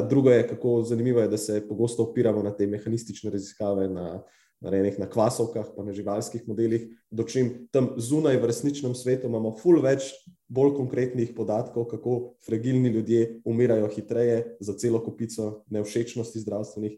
[0.09, 4.23] drugo je, kako zanimivo je, da se pogosto opiramo na te mehanistične raziskave, na,
[4.59, 9.53] na, enih, na kvasovkah, pa na živalskih modelih, dočim tam zunaj v resničnem svetu imamo
[9.57, 10.11] ful več
[10.49, 16.97] bolj konkretnih podatkov, kako fragilni ljudje umirajo hitreje za celo kupico nevšečnosti zdravstvenih.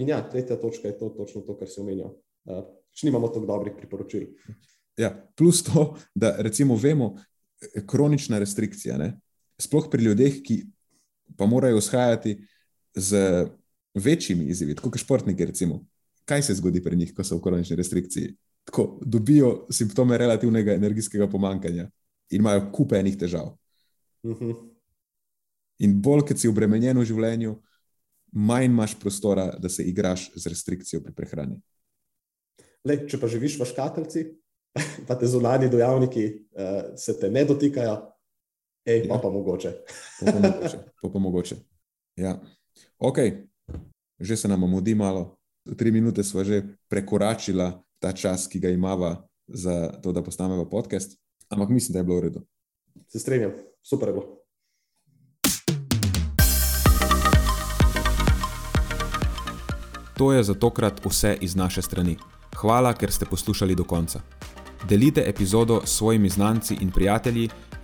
[0.00, 2.14] In ja, tretja točka je to, točno to, kar si omenjal.
[2.46, 2.62] Uh,
[3.02, 4.28] nimamo tako dobrih priporočil.
[4.96, 7.16] Ja, plus to, da recimo vemo,
[7.60, 9.18] eh, kronična restrikcija, ne?
[9.60, 10.62] sploh pri ljudeh, ki
[11.36, 12.38] pa morajo shajati
[12.94, 13.46] z
[13.94, 15.44] večjimi izzivi, tako kot športniki.
[15.44, 15.84] Recimo.
[16.24, 18.34] Kaj se zgodi pri njih, ko so v kronični restrikciji?
[18.66, 21.90] Tako, dobijo simptome relativnega energijskega pomankanja
[22.30, 23.54] in imajo kupe enih težav.
[24.22, 24.56] Uh -huh.
[25.78, 27.54] In bolj, kot si obremenjen v življenju,
[28.32, 31.60] manj imaš prostora, da se igraš z restrikcijo pri prehrani.
[32.84, 34.24] Le, če pa živiš v škatlici,
[35.06, 37.96] pa te zunani dejavniki uh, se te ne dotikajo,
[38.86, 39.20] ej, pa, Ja.
[39.20, 39.70] pa mogoče.
[40.20, 40.78] Po pa mogoče.
[41.02, 41.56] Po pa mogoče.
[42.16, 42.40] Ja.
[42.98, 43.18] Ok,
[44.20, 45.36] že se nam mudi malo,
[45.76, 51.18] tri minute smo že prekoračila ta čas, ki ga imamo za to, da postanemo podcast,
[51.48, 52.40] ampak mislim, da je bilo v redu.
[53.08, 54.26] Se strinjam, super je bilo.
[60.16, 62.16] To je za tokrat vse iz naše strani.
[62.56, 64.20] Hvala, ker ste poslušali do konca.
[64.88, 67.48] Delite epizodo s svojimi znanci in prijatelji